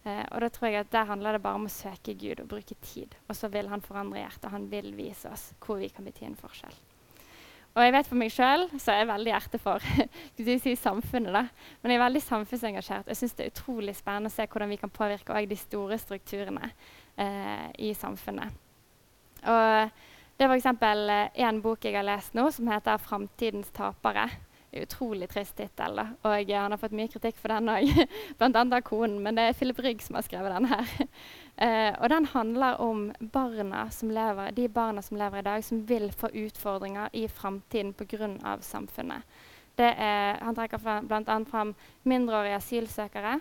Eh, 0.06 0.24
og 0.30 0.42
da 0.44 0.50
tror 0.52 0.70
jeg 0.70 0.84
at 0.84 0.92
Der 0.92 1.08
handler 1.08 1.34
det 1.34 1.42
bare 1.42 1.58
om 1.58 1.66
å 1.66 1.72
søke 1.72 2.14
Gud 2.14 2.40
og 2.40 2.50
bruke 2.50 2.76
tid. 2.82 3.14
Og 3.28 3.36
så 3.36 3.50
vil 3.50 3.68
han 3.68 3.82
forandre 3.82 4.22
hjertet. 4.22 4.52
Han 4.52 4.68
vil 4.70 4.92
vise 4.96 5.30
oss 5.32 5.50
hvor 5.60 5.80
vi 5.82 5.90
kan 5.90 6.06
bety 6.06 6.28
en 6.28 6.38
forskjell. 6.38 6.76
Og 7.76 7.84
jeg 7.84 7.92
vet 7.92 8.08
for 8.08 8.16
meg 8.16 8.32
sjøl 8.32 8.62
er 8.72 9.00
jeg 9.02 9.08
veldig 9.10 9.32
hjerte 9.34 9.58
for 9.60 9.84
si 10.62 10.76
samfunnet. 10.80 11.32
da. 11.34 11.42
Men 11.82 11.92
jeg 11.92 11.98
er 11.98 12.04
veldig 12.06 12.22
samfunnsengasjert. 12.24 13.10
Jeg 13.12 13.20
syns 13.20 13.34
det 13.36 13.44
er 13.44 13.52
utrolig 13.52 13.96
spennende 13.98 14.32
å 14.32 14.36
se 14.36 14.46
hvordan 14.46 14.72
vi 14.72 14.80
kan 14.80 14.92
påvirke 14.92 15.42
de 15.44 15.58
store 15.60 15.98
strukturene 16.00 16.70
eh, 17.20 17.68
i 17.78 17.92
samfunnet. 17.92 18.54
Og 19.44 19.90
det 20.36 20.46
er 20.46 20.52
f.eks. 20.52 20.66
én 21.36 21.48
en 21.50 21.60
bok 21.62 21.84
jeg 21.84 21.96
har 21.96 22.06
lest 22.06 22.34
nå 22.34 22.48
som 22.50 22.68
heter 22.68 22.96
'Framtidens 22.96 23.70
tapere' 23.76 24.30
utrolig 24.84 25.28
trist 25.32 25.56
tittel. 25.56 26.02
Og 26.26 26.52
han 26.52 26.74
har 26.74 26.80
fått 26.80 26.94
mye 26.96 27.10
kritikk 27.12 27.38
for 27.40 27.52
den 27.54 27.70
òg, 27.72 27.90
bl.a. 28.38 28.62
av 28.64 28.84
konen. 28.86 29.18
Men 29.24 29.38
det 29.38 29.48
er 29.48 29.58
Philip 29.58 29.80
Rygg 29.84 30.04
som 30.04 30.18
har 30.18 30.26
skrevet 30.26 30.56
den 30.56 30.70
her. 30.74 30.94
Eh, 31.56 31.94
og 32.04 32.10
den 32.12 32.26
handler 32.28 32.76
om 32.84 33.06
barna 33.32 33.86
lever, 34.02 34.50
de 34.52 34.66
barna 34.68 35.00
som 35.00 35.16
lever 35.16 35.38
i 35.38 35.44
dag, 35.46 35.62
som 35.64 35.78
vil 35.88 36.10
få 36.12 36.28
utfordringer 36.28 37.08
i 37.16 37.22
framtiden 37.28 37.94
pga. 37.96 38.58
samfunnet. 38.60 39.24
Er, 39.78 40.36
han 40.44 40.54
trekker 40.54 41.00
bl.a. 41.08 41.38
fram 41.48 41.72
mindreårige 42.04 42.56
asylsøkere. 42.60 43.40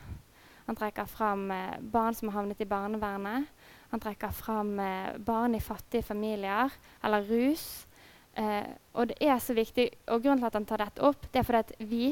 Han 0.65 0.75
trekker 0.75 1.05
fram 1.05 1.51
eh, 1.51 1.79
barn 1.79 2.15
som 2.15 2.29
har 2.29 2.39
havnet 2.39 2.61
i 2.61 2.65
barnevernet. 2.65 3.45
Han 3.91 4.01
trekker 4.01 4.31
fram 4.33 4.79
eh, 4.79 5.17
barn 5.17 5.55
i 5.55 5.61
fattige 5.61 6.03
familier, 6.03 6.73
eller 7.03 7.27
rus. 7.29 7.84
Eh, 8.35 8.71
og 8.93 9.11
det 9.11 9.17
er 9.23 9.37
så 9.39 9.55
viktig, 9.55 9.89
og 10.11 10.23
Grunnen 10.23 10.41
til 10.43 10.49
at 10.49 10.57
han 10.57 10.65
tar 10.67 10.83
dette 10.83 11.03
opp, 11.07 11.27
det 11.31 11.39
er 11.39 11.47
fordi 11.47 11.61
at 11.63 11.75
vi 11.87 12.05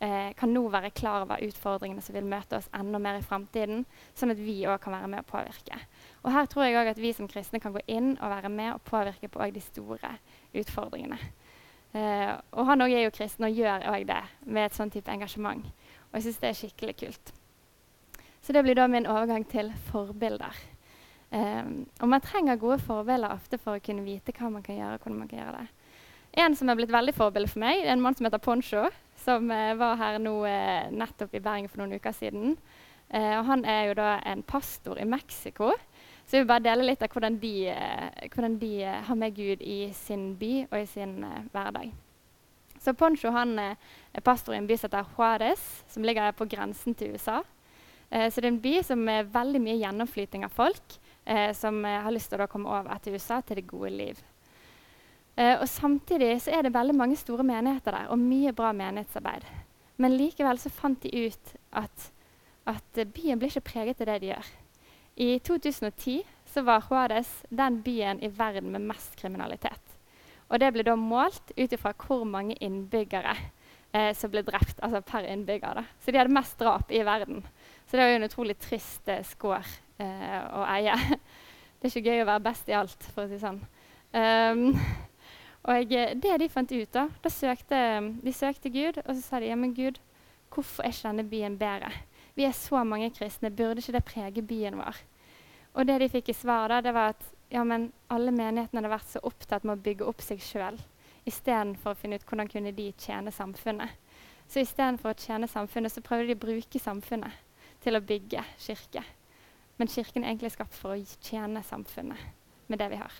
eh, 0.00 0.30
kan 0.38 0.52
nå 0.52 0.62
være 0.72 0.92
klar 0.96 1.26
over 1.26 1.42
utfordringene 1.44 2.04
som 2.04 2.16
vil 2.16 2.28
møte 2.28 2.56
oss 2.56 2.70
enda 2.76 3.00
mer 3.02 3.18
i 3.20 3.24
framtiden, 3.24 3.84
sånn 4.16 4.32
at 4.32 4.40
vi 4.40 4.62
òg 4.64 4.80
kan 4.82 4.96
være 4.96 5.10
med 5.12 5.24
å 5.24 5.28
påvirke. 5.28 5.80
Og 6.24 6.32
Her 6.32 6.48
tror 6.50 6.66
jeg 6.66 6.78
òg 6.80 6.92
at 6.94 7.02
vi 7.02 7.12
som 7.16 7.28
kristne 7.28 7.60
kan 7.60 7.76
gå 7.76 7.82
inn 7.92 8.14
og 8.16 8.32
være 8.32 8.52
med 8.52 8.72
og 8.74 8.84
påvirke 8.88 9.28
på 9.32 9.50
de 9.52 9.64
store 9.64 10.16
utfordringene. 10.56 11.18
Eh, 11.96 12.32
og 12.52 12.70
Han 12.70 12.84
òg 12.84 12.94
er 12.96 13.06
jo 13.06 13.14
kristen 13.14 13.48
og 13.48 13.56
gjør 13.56 13.84
òg 13.92 14.06
det 14.08 14.22
med 14.44 14.70
et 14.70 14.78
sånn 14.78 14.92
type 14.92 15.12
engasjement. 15.12 15.66
Og 16.08 16.18
jeg 16.18 16.28
syns 16.28 16.40
det 16.40 16.48
er 16.48 16.60
skikkelig 16.62 16.96
kult. 17.04 17.34
Så 18.40 18.54
det 18.54 18.62
blir 18.62 18.78
da 18.78 18.86
min 18.86 19.08
overgang 19.10 19.44
til 19.50 19.72
forbilder. 19.90 20.54
Um, 21.30 21.88
og 22.00 22.08
man 22.08 22.22
trenger 22.22 22.56
gode 22.56 22.78
forbilder 22.78 23.34
ofte 23.34 23.58
for 23.58 23.76
å 23.76 23.82
kunne 23.82 24.04
vite 24.06 24.34
hva 24.36 24.50
man 24.50 24.62
kan 24.62 24.78
gjøre. 24.78 25.00
hvordan 25.02 25.18
man 25.18 25.28
kan 25.28 25.40
gjøre 25.40 25.58
det. 25.58 25.66
En 26.36 26.54
som 26.54 26.68
er 26.68 26.76
blitt 26.78 26.92
veldig 26.92 27.14
forbilde 27.16 27.50
for 27.50 27.62
meg, 27.64 27.82
er 27.82 27.94
en 27.94 28.02
mann 28.02 28.14
som 28.14 28.26
heter 28.28 28.42
Poncho. 28.42 28.86
Som 29.24 29.50
uh, 29.50 29.74
var 29.74 29.96
her 29.98 30.18
nå 30.22 30.34
uh, 30.44 30.90
nettopp 30.92 31.34
i 31.34 31.42
Bergen 31.42 31.68
for 31.68 31.82
noen 31.82 31.96
uker 31.98 32.14
siden. 32.14 32.54
Uh, 33.10 33.38
og 33.40 33.46
han 33.50 33.64
er 33.64 33.88
jo 33.88 33.96
da 33.98 34.16
en 34.28 34.44
pastor 34.46 35.00
i 35.02 35.08
Mexico. 35.08 35.72
Så 36.26 36.36
jeg 36.36 36.44
vil 36.44 36.50
bare 36.50 36.64
dele 36.66 36.86
litt 36.86 37.02
av 37.02 37.10
hvordan 37.10 37.36
de, 37.38 37.54
hvordan 38.32 38.56
de 38.58 38.70
har 38.82 39.18
med 39.18 39.34
Gud 39.34 39.60
i 39.62 39.92
sin 39.94 40.32
by 40.34 40.64
og 40.64 40.80
i 40.80 40.88
sin 40.90 41.20
hverdag. 41.52 41.92
Så 42.82 42.96
Poncho 42.98 43.30
han 43.30 43.54
er 43.62 44.24
pastor 44.26 44.56
i 44.56 44.58
en 44.58 44.66
by 44.66 44.74
som 44.74 44.90
heter 44.90 45.12
Juárez, 45.14 45.62
som 45.86 46.02
ligger 46.02 46.34
på 46.34 46.48
grensen 46.50 46.98
til 46.98 47.14
USA. 47.14 47.44
så 48.10 48.40
det 48.40 48.44
er 48.44 48.50
en 48.50 48.60
by 48.60 48.74
som 48.82 49.08
er 49.08 49.30
veldig 49.30 49.62
mye 49.62 49.78
gjennomflyting 49.78 50.42
av 50.42 50.50
folk 50.50 50.98
eh, 51.26 51.52
som 51.54 51.84
eh, 51.84 52.00
har 52.02 52.14
lyst 52.14 52.30
til 52.32 52.42
å 52.42 52.48
komme 52.50 52.70
over 52.70 52.98
til 53.02 53.18
USA, 53.18 53.40
til 53.40 53.60
det 53.60 53.68
gode 53.68 53.92
liv. 53.92 54.20
Eh, 55.36 55.54
og 55.60 55.66
Samtidig 55.68 56.32
så 56.42 56.54
er 56.56 56.64
det 56.64 56.74
veldig 56.74 56.96
mange 56.96 57.18
store 57.20 57.44
menigheter 57.46 57.92
der, 57.92 58.10
og 58.12 58.22
mye 58.22 58.54
bra 58.56 58.72
menighetsarbeid. 58.76 59.44
Men 60.00 60.16
likevel 60.16 60.60
så 60.60 60.72
fant 60.72 61.02
de 61.02 61.26
ut 61.26 61.52
at, 61.76 62.08
at 62.68 63.02
byen 63.14 63.40
blir 63.40 63.52
ikke 63.52 63.72
preget 63.72 64.00
av 64.00 64.10
det 64.10 64.20
de 64.22 64.32
gjør. 64.32 64.54
I 65.16 65.28
2010 65.40 66.22
så 66.52 66.62
var 66.62 66.84
Juárez 66.88 67.28
den 67.48 67.80
byen 67.82 68.20
i 68.20 68.28
verden 68.28 68.72
med 68.72 68.84
mest 68.84 69.16
kriminalitet. 69.16 69.96
Og 70.48 70.60
det 70.60 70.70
ble 70.74 70.84
da 70.86 70.94
målt 70.96 71.52
ut 71.56 71.72
ifra 71.72 71.94
hvor 71.96 72.24
mange 72.28 72.56
innbyggere 72.62 73.34
eh, 73.96 74.12
som 74.14 74.30
ble 74.30 74.44
drept 74.46 74.80
altså 74.84 75.00
per 75.04 75.26
innbygger. 75.26 75.80
Da. 75.80 75.84
Så 76.00 76.12
de 76.12 76.20
hadde 76.20 76.36
mest 76.36 76.58
drap 76.60 76.92
i 76.92 77.02
verden. 77.06 77.42
Så 77.86 77.96
det 77.96 78.04
var 78.04 78.12
jo 78.12 78.20
en 78.20 78.28
utrolig 78.28 78.58
trist 78.62 79.08
eh, 79.08 79.24
skår 79.26 79.64
eh, 79.64 79.74
å 80.04 80.64
eie. 80.76 80.96
Det 81.78 81.90
er 81.90 81.92
ikke 81.92 82.10
gøy 82.10 82.22
å 82.24 82.28
være 82.30 82.44
best 82.46 82.70
i 82.70 82.74
alt, 82.74 83.08
for 83.14 83.26
å 83.26 83.30
si 83.30 83.38
sånn. 83.40 83.58
Um, 84.16 84.78
og 85.68 85.90
det 85.92 86.36
de 86.40 86.48
fant 86.48 86.72
ut, 86.72 86.88
da, 86.94 87.04
da 87.22 87.30
søkte, 87.30 87.78
de 88.24 88.32
søkte 88.32 88.72
Gud, 88.72 89.00
og 89.02 89.10
så 89.12 89.20
sa 89.20 89.40
de 89.42 89.50
ja, 89.50 89.58
men 89.60 89.74
Gud, 89.76 90.00
hvorfor 90.54 90.86
er 90.86 90.94
ikke 90.94 91.10
denne 91.10 91.26
byen 91.28 91.58
bedre? 91.60 91.92
Vi 92.38 92.46
er 92.48 92.56
så 92.56 92.80
mange 92.84 93.10
kristne, 93.14 93.52
burde 93.52 93.84
ikke 93.84 93.96
det 93.98 94.04
prege 94.08 94.44
byen 94.46 94.80
vår? 94.80 94.98
Og 95.76 95.88
det 95.88 95.98
de 96.00 96.10
fikk 96.16 96.32
i 96.32 96.36
svar, 96.36 96.72
da, 96.72 96.80
det 96.84 96.94
var 96.96 97.12
at 97.12 97.28
ja, 97.52 97.62
men 97.62 97.90
alle 98.12 98.32
menighetene 98.34 98.80
hadde 98.80 98.94
vært 98.94 99.12
så 99.12 99.22
opptatt 99.28 99.66
med 99.66 99.76
å 99.76 99.84
bygge 99.84 100.08
opp 100.08 100.24
seg 100.24 100.40
sjøl 100.42 100.80
istedenfor 101.26 101.92
å 101.92 101.98
finne 101.98 102.18
ut 102.18 102.26
hvordan 102.26 102.50
kunne 102.50 102.72
de 102.74 102.90
tjene 103.02 103.32
samfunnet. 103.34 103.98
Så 104.46 104.62
istedenfor 104.62 105.12
å 105.12 105.18
tjene 105.18 105.48
samfunnet, 105.50 105.92
så 105.92 106.02
prøvde 106.04 106.30
de 106.30 106.38
å 106.38 106.44
bruke 106.46 106.80
samfunnet 106.80 107.42
til 107.82 107.98
å 107.98 108.04
bygge 108.04 108.44
kirke. 108.62 109.02
Men 109.76 109.90
kirken 109.92 110.24
er 110.24 110.32
egentlig 110.32 110.54
skapt 110.54 110.76
for 110.76 110.94
å 110.94 111.16
tjene 111.20 111.62
samfunnet 111.66 112.20
med 112.70 112.80
det 112.80 112.90
vi 112.92 113.00
har. 113.00 113.16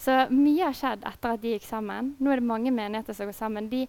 Så 0.00 0.14
mye 0.32 0.66
har 0.66 0.76
skjedd 0.76 1.04
etter 1.06 1.34
at 1.34 1.42
de 1.42 1.54
gikk 1.54 1.66
sammen. 1.66 2.14
Nå 2.18 2.32
er 2.32 2.40
det 2.40 2.48
mange 2.48 2.72
menigheter 2.74 3.16
som 3.16 3.28
går 3.30 3.36
sammen. 3.36 3.70
De, 3.70 3.84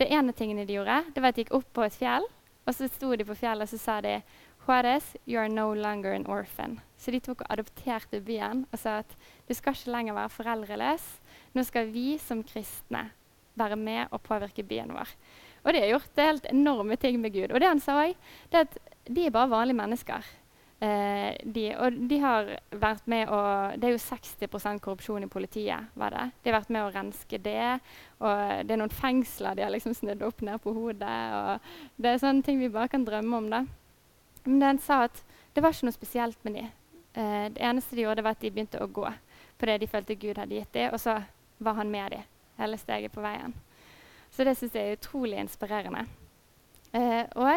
det 0.00 0.08
ene 0.12 0.34
tingene 0.36 0.66
de 0.68 0.78
gjorde, 0.78 1.02
det 1.14 1.22
var 1.22 1.32
at 1.32 1.38
de 1.38 1.44
gikk 1.44 1.56
opp 1.60 1.68
på 1.76 1.84
et 1.84 1.96
fjell, 1.96 2.26
og 2.66 2.76
så 2.76 2.88
sto 2.92 3.12
de 3.16 3.26
på 3.26 3.36
fjellet 3.38 3.66
og 3.66 3.72
så 3.72 3.80
sa 3.80 3.98
de 4.04 4.20
Juarez, 4.66 5.16
you 5.26 5.40
are 5.40 5.48
no 5.48 5.72
longer 5.74 6.12
an 6.14 6.26
orphan. 6.28 6.78
Så 7.00 7.10
de 7.10 7.20
tok 7.24 7.40
og 7.42 7.52
adopterte 7.52 8.20
byen 8.22 8.66
og 8.70 8.78
sa 8.78 9.00
at 9.00 9.14
du 9.48 9.54
skal 9.56 9.74
ikke 9.74 9.94
lenger 9.94 10.16
være 10.18 10.34
foreldreløs. 10.34 11.06
Nå 11.56 11.64
skal 11.66 11.88
vi 11.90 12.18
som 12.22 12.44
kristne 12.46 13.08
være 13.58 13.78
med 13.80 14.12
og 14.12 14.22
påvirke 14.22 14.62
byen 14.62 14.92
vår. 14.94 15.08
Og 15.64 15.72
de 15.74 15.80
har 15.82 15.90
gjort 15.94 16.20
helt 16.20 16.46
enorme 16.52 16.96
ting 17.00 17.18
med 17.20 17.32
Gud. 17.34 17.50
Og 17.50 17.60
det 17.60 17.68
han 17.68 17.82
sa 17.82 17.98
òg, 18.04 18.14
er 18.52 18.68
at 18.68 18.78
de 19.08 19.26
er 19.26 19.34
bare 19.34 19.50
vanlige 19.50 19.80
mennesker. 19.80 20.28
Eh, 20.80 21.36
de, 21.44 21.64
og 21.76 21.96
de 22.08 22.18
har 22.22 22.46
vært 22.72 23.08
med 23.12 23.28
å 23.28 23.40
Det 23.76 23.84
er 23.84 23.92
jo 23.92 24.00
60% 24.00 24.80
korrupsjon 24.80 25.26
i 25.26 25.28
politiet. 25.28 25.90
var 25.94 26.10
det. 26.10 26.30
De 26.42 26.50
har 26.50 26.60
vært 26.60 26.70
med 26.70 26.84
å 26.86 26.92
renske 26.94 27.38
det. 27.38 27.80
Og 28.20 28.66
det 28.66 28.72
er 28.72 28.80
noen 28.80 28.90
fengsler 28.90 29.54
de 29.54 29.62
har 29.62 29.70
liksom 29.70 29.94
snudd 29.94 30.22
opp 30.22 30.40
ned 30.40 30.60
på 30.60 30.72
hodet. 30.72 31.18
og 31.34 31.60
Det 32.00 32.14
er 32.14 32.18
sånne 32.18 32.44
ting 32.44 32.58
vi 32.58 32.68
bare 32.68 32.88
kan 32.88 33.04
drømme 33.04 33.36
om. 33.36 33.50
da. 33.50 33.64
Men 34.44 34.58
den 34.60 34.78
sa 34.78 35.04
at 35.04 35.22
det 35.54 35.62
var 35.62 35.72
ikke 35.72 35.90
noe 35.90 35.98
spesielt 35.98 36.44
med 36.44 36.54
dem. 36.54 36.70
Eh, 37.14 37.48
det 37.48 37.60
eneste 37.60 37.96
de 37.96 38.02
gjorde, 38.02 38.22
var 38.22 38.30
at 38.30 38.40
de 38.40 38.50
begynte 38.50 38.80
å 38.80 38.88
gå 38.88 39.12
på 39.58 39.66
det 39.66 39.80
de 39.80 39.86
følte 39.86 40.16
Gud 40.16 40.38
hadde 40.38 40.56
gitt 40.56 40.72
dem, 40.72 40.92
og 40.94 41.00
så 41.00 41.18
var 41.58 41.74
han 41.74 41.90
med 41.90 42.14
dem 42.14 42.22
hele 42.56 42.78
steget 42.78 43.12
på 43.12 43.20
veien. 43.20 43.52
Så 44.30 44.44
det 44.44 44.56
syns 44.56 44.76
jeg 44.76 44.88
er 44.88 44.96
utrolig 44.96 45.40
inspirerende. 45.42 46.06
Eh, 46.92 47.24
og 47.36 47.50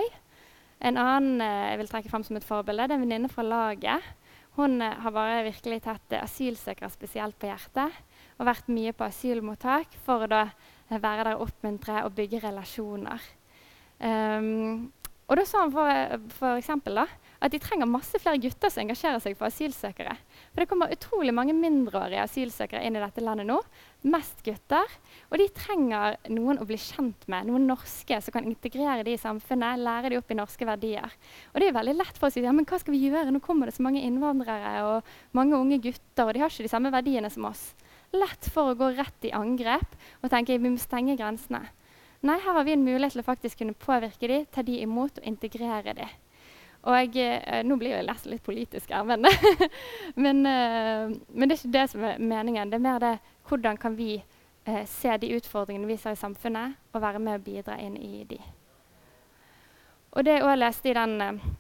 en 0.83 0.99
annen 0.99 1.41
eh, 1.43 1.69
jeg 1.71 1.79
vil 1.81 1.91
trekke 1.91 2.11
fram 2.11 2.25
som 2.27 2.37
et 2.37 2.47
forbilde, 2.47 2.87
det 2.89 2.95
er 2.95 2.99
en 2.99 3.05
venninne 3.05 3.31
fra 3.31 3.45
laget. 3.47 4.09
Hun 4.57 4.81
eh, 4.83 4.97
har 5.05 5.15
bare 5.15 5.45
virkelig 5.47 5.81
tatt 5.85 6.15
eh, 6.15 6.23
asylsøkere 6.23 6.91
spesielt 6.93 7.37
på 7.39 7.49
hjertet 7.49 8.01
og 8.37 8.49
vært 8.49 8.71
mye 8.73 8.93
på 8.97 9.07
asylmottak 9.07 9.95
for 10.03 10.25
å 10.25 10.31
da 10.31 10.43
være 10.89 11.23
der 11.23 11.37
og 11.37 11.47
oppmuntre 11.47 12.03
og 12.05 12.13
bygge 12.17 12.41
relasjoner. 12.43 13.23
Um, 14.03 14.91
og 15.31 15.39
da 15.39 15.45
sa 15.47 15.63
han 15.63 15.71
for, 15.71 16.17
for 16.35 16.59
eksempel, 16.59 16.97
da, 16.99 17.05
at 17.43 17.53
de 17.53 17.59
trenger 17.61 17.89
masse 17.89 18.19
flere 18.19 18.41
gutter 18.43 18.69
som 18.69 18.83
engasjerer 18.83 19.21
seg 19.23 19.37
for 19.39 19.47
asylsøkere. 19.47 20.13
For 20.51 20.61
det 20.61 20.67
kommer 20.69 20.91
utrolig 20.93 21.33
mange 21.35 21.55
mindreårige 21.55 22.25
asylsøkere 22.25 22.83
inn 22.85 22.99
i 22.99 23.01
dette 23.01 23.23
landet 23.23 23.47
nå. 23.47 23.61
Mest 24.03 24.41
gutter. 24.43 24.89
Og 25.31 25.37
de 25.39 25.45
trenger 25.55 26.17
noen 26.33 26.59
å 26.59 26.67
bli 26.67 26.75
kjent 26.79 27.23
med. 27.31 27.47
Noen 27.47 27.69
norske 27.69 28.17
som 28.21 28.35
kan 28.35 28.47
integrere 28.49 29.05
de 29.07 29.13
i 29.15 29.21
samfunnet. 29.21 29.79
Lære 29.79 30.11
de 30.11 30.19
opp 30.19 30.33
i 30.33 30.37
norske 30.37 30.67
verdier. 30.67 31.15
Og 31.53 31.61
det 31.61 31.69
er 31.69 31.77
veldig 31.77 31.95
lett 32.01 32.19
for 32.19 32.27
å 32.27 32.33
si 32.33 32.43
ja, 32.43 32.51
men 32.55 32.67
hva 32.67 32.81
skal 32.81 32.97
vi 32.97 33.05
gjøre? 33.05 33.31
Nå 33.31 33.39
kommer 33.43 33.69
det 33.69 33.77
så 33.77 33.85
mange 33.85 34.03
innvandrere 34.03 34.73
og 34.89 35.13
mange 35.37 35.55
unge 35.55 35.79
gutter, 35.85 36.27
og 36.27 36.33
de 36.35 36.43
har 36.43 36.51
ikke 36.51 36.67
de 36.67 36.73
samme 36.73 36.91
verdiene 36.93 37.31
som 37.31 37.47
oss. 37.47 37.69
Lett 38.13 38.51
for 38.53 38.73
å 38.73 38.77
gå 38.77 38.91
rett 38.97 39.29
i 39.29 39.33
angrep 39.33 39.95
og 40.21 40.29
tenke 40.29 40.59
vi 40.59 40.73
må 40.75 40.81
stenge 40.81 41.15
grensene. 41.17 41.63
Nei, 42.23 42.37
her 42.39 42.55
har 42.55 42.67
vi 42.67 42.75
en 42.75 42.85
mulighet 42.85 43.17
til 43.17 43.23
å 43.23 43.27
faktisk 43.27 43.59
kunne 43.59 43.75
påvirke 43.75 44.29
dem, 44.31 44.45
ta 44.51 44.63
dem 44.63 44.83
imot 44.85 45.17
og 45.19 45.25
integrere 45.27 45.95
dem. 45.97 46.11
Og 46.83 47.17
eh, 47.19 47.61
Nå 47.63 47.77
blir 47.79 47.95
jeg 47.95 48.07
nesten 48.07 48.33
litt 48.33 48.43
politisk 48.43 48.91
her, 48.91 49.05
men, 49.07 49.23
men, 50.23 50.43
eh, 50.47 51.11
men, 51.31 51.47
det 51.47 51.55
er 51.55 51.61
ikke 51.61 51.75
det 51.75 51.85
som 51.91 52.03
er 52.07 52.19
meningen. 52.19 52.71
Det 52.71 52.79
er 52.79 52.83
mer 52.83 52.99
det 53.03 53.13
hvordan 53.47 53.77
kan 53.77 53.97
vi 53.97 54.23
eh, 54.65 54.85
se 54.89 55.17
de 55.17 55.33
utfordringene 55.37 55.87
vi 55.87 55.97
ser 55.97 56.17
i 56.17 56.19
samfunnet, 56.19 56.77
og 56.93 57.01
være 57.01 57.19
med 57.19 57.39
og 57.39 57.45
bidra 57.45 57.79
inn 57.81 57.97
i 57.97 58.23
de. 58.29 58.39
Og 60.13 60.25
det 60.25 60.37
jeg 60.37 60.45
også 60.45 60.61
leste 60.61 60.89
i 60.89 60.97
den 60.97 61.21
eh, 61.21 61.51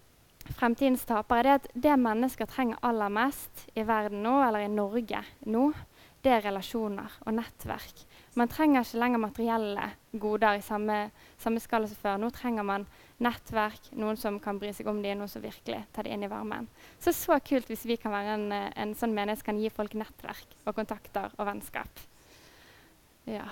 Fremtidens 0.43 1.05
tapere, 1.07 1.53
er 1.53 1.61
at 1.61 1.67
det 1.73 1.93
mennesker 1.99 2.45
trenger 2.45 2.81
aller 2.83 3.09
mest 3.09 3.61
i 3.79 3.85
verden 3.87 4.25
nå, 4.25 4.41
eller 4.43 4.65
i 4.65 4.71
Norge 4.71 5.21
nå, 5.47 5.69
det 6.23 6.31
er 6.31 6.43
relasjoner 6.43 7.15
og 7.23 7.35
nettverk. 7.37 8.03
Man 8.35 8.51
trenger 8.51 8.83
ikke 8.83 8.99
lenger 8.99 9.21
materielle 9.23 9.87
goder 10.19 10.59
i 10.59 10.63
samme, 10.63 10.97
samme 11.39 11.63
skala 11.63 11.87
som 11.87 11.99
før. 11.99 12.19
Nå 12.19 12.29
trenger 12.35 12.67
man 12.67 12.85
nettverk, 13.21 13.91
noen 13.99 14.17
som 14.19 14.39
kan 14.41 14.57
bry 14.59 14.71
seg 14.73 14.87
om 14.89 15.01
dem, 15.03 15.19
noen 15.19 15.31
som 15.31 15.43
virkelig 15.43 15.83
tar 15.93 16.07
dem 16.07 16.15
inn 16.15 16.25
i 16.25 16.31
varmen. 16.31 16.67
Så 16.99 17.13
så 17.15 17.37
kult 17.45 17.69
hvis 17.69 17.85
vi 17.89 17.97
kan 18.01 18.13
være 18.13 18.37
en, 18.37 18.47
en 18.51 18.95
sånn 18.97 19.13
menighet 19.15 19.43
som 19.43 19.51
kan 19.51 19.61
gi 19.61 19.71
folk 19.73 19.93
nettverk 19.99 20.57
og 20.65 20.75
kontakter 20.77 21.35
og 21.37 21.47
vennskap. 21.47 22.03
Ja. 23.29 23.45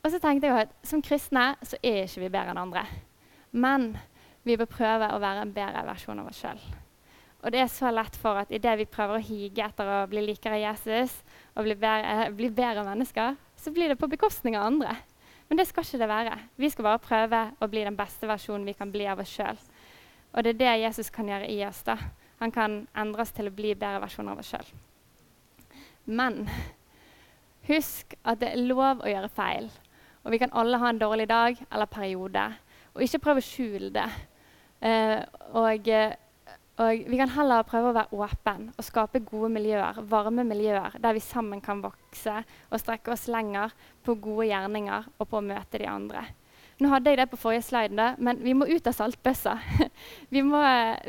Og 0.00 0.12
så 0.12 0.20
tenkte 0.22 0.48
jeg 0.48 0.68
at 0.68 0.76
som 0.86 1.02
kristne 1.04 1.52
så 1.66 1.76
er 1.82 2.06
ikke 2.06 2.24
vi 2.24 2.32
bedre 2.32 2.54
enn 2.54 2.62
andre. 2.62 2.86
Men 3.50 3.92
vi 4.46 4.56
bør 4.56 4.70
prøve 4.70 5.10
å 5.12 5.20
være 5.20 5.44
en 5.44 5.56
bedre 5.56 5.82
versjon 5.88 6.22
av 6.22 6.30
oss 6.30 6.40
sjøl. 6.40 6.62
Og 7.40 7.52
det 7.52 7.62
er 7.62 7.70
så 7.72 7.88
lett 7.92 8.16
for 8.20 8.36
at 8.36 8.50
idet 8.52 8.74
vi 8.82 8.88
prøver 8.88 9.16
å 9.16 9.24
hige 9.24 9.64
etter 9.64 9.88
å 9.88 10.00
bli 10.10 10.22
likere 10.26 10.60
Jesus 10.60 11.14
og 11.54 11.64
bli 11.64 11.76
bedre, 11.76 12.26
eh, 12.26 12.32
bli 12.36 12.50
bedre, 12.52 12.84
mennesker, 12.84 13.36
så 13.56 13.72
blir 13.72 13.88
det 13.88 13.98
på 14.00 14.08
bekostning 14.12 14.56
av 14.56 14.68
andre. 14.68 14.96
Men 15.50 15.58
det 15.58 15.66
skal 15.66 15.82
ikke 15.82 15.98
det 15.98 16.08
være. 16.08 16.34
Vi 16.62 16.68
skal 16.70 16.86
bare 16.86 17.02
prøve 17.02 17.38
å 17.58 17.68
bli 17.70 17.82
den 17.82 17.96
beste 17.98 18.28
versjonen 18.30 18.68
vi 18.68 18.76
kan 18.78 18.92
bli 18.94 19.08
av 19.10 19.18
oss 19.18 19.32
sjøl. 19.34 19.58
Og 20.30 20.44
det 20.46 20.52
er 20.54 20.60
det 20.60 20.74
Jesus 20.84 21.10
kan 21.10 21.26
gjøre 21.26 21.50
i 21.50 21.58
oss. 21.66 21.82
da. 21.82 21.96
Han 22.38 22.52
kan 22.54 22.76
endre 22.94 23.24
oss 23.26 23.34
til 23.34 23.50
å 23.50 23.54
bli 23.54 23.74
bedre 23.74 23.98
versjoner 24.04 24.36
av 24.36 24.44
oss 24.44 24.52
sjøl. 24.54 24.68
Men 26.06 26.46
husk 27.66 28.14
at 28.22 28.38
det 28.38 28.52
er 28.52 28.62
lov 28.62 29.02
å 29.02 29.10
gjøre 29.10 29.32
feil. 29.34 29.66
Og 30.22 30.30
vi 30.30 30.38
kan 30.38 30.54
alle 30.54 30.78
ha 30.78 30.92
en 30.92 31.02
dårlig 31.02 31.26
dag 31.28 31.58
eller 31.66 31.90
periode. 31.90 32.46
Og 32.94 33.02
ikke 33.02 33.22
prøve 33.26 33.42
å 33.42 33.48
skjule 33.50 33.90
det. 33.94 34.06
Uh, 34.80 35.18
og 35.58 35.90
uh, 35.90 36.14
og 36.80 37.06
vi 37.12 37.18
kan 37.20 37.32
heller 37.34 37.66
prøve 37.68 37.90
å 37.90 37.96
være 37.96 38.20
åpen 38.24 38.70
og 38.72 38.84
skape 38.86 39.20
gode 39.26 39.50
miljøer, 39.52 40.00
varme 40.08 40.46
miljøer, 40.48 40.96
der 41.02 41.16
vi 41.16 41.22
sammen 41.24 41.60
kan 41.60 41.82
vokse 41.84 42.40
og 42.70 42.80
strekke 42.80 43.12
oss 43.12 43.26
lenger 43.28 43.74
på 44.06 44.16
gode 44.16 44.48
gjerninger 44.48 45.10
og 45.18 45.28
på 45.28 45.40
å 45.40 45.44
møte 45.44 45.82
de 45.82 45.90
andre. 45.90 46.24
Nå 46.80 46.88
hadde 46.88 47.12
jeg 47.12 47.18
det 47.20 47.26
på 47.28 47.36
forrige 47.36 47.66
slide, 47.66 48.04
men 48.24 48.38
vi 48.40 48.54
må 48.56 48.64
ut 48.64 48.86
av 48.88 48.94
saltbøssa. 48.96 49.52
må, 50.48 50.60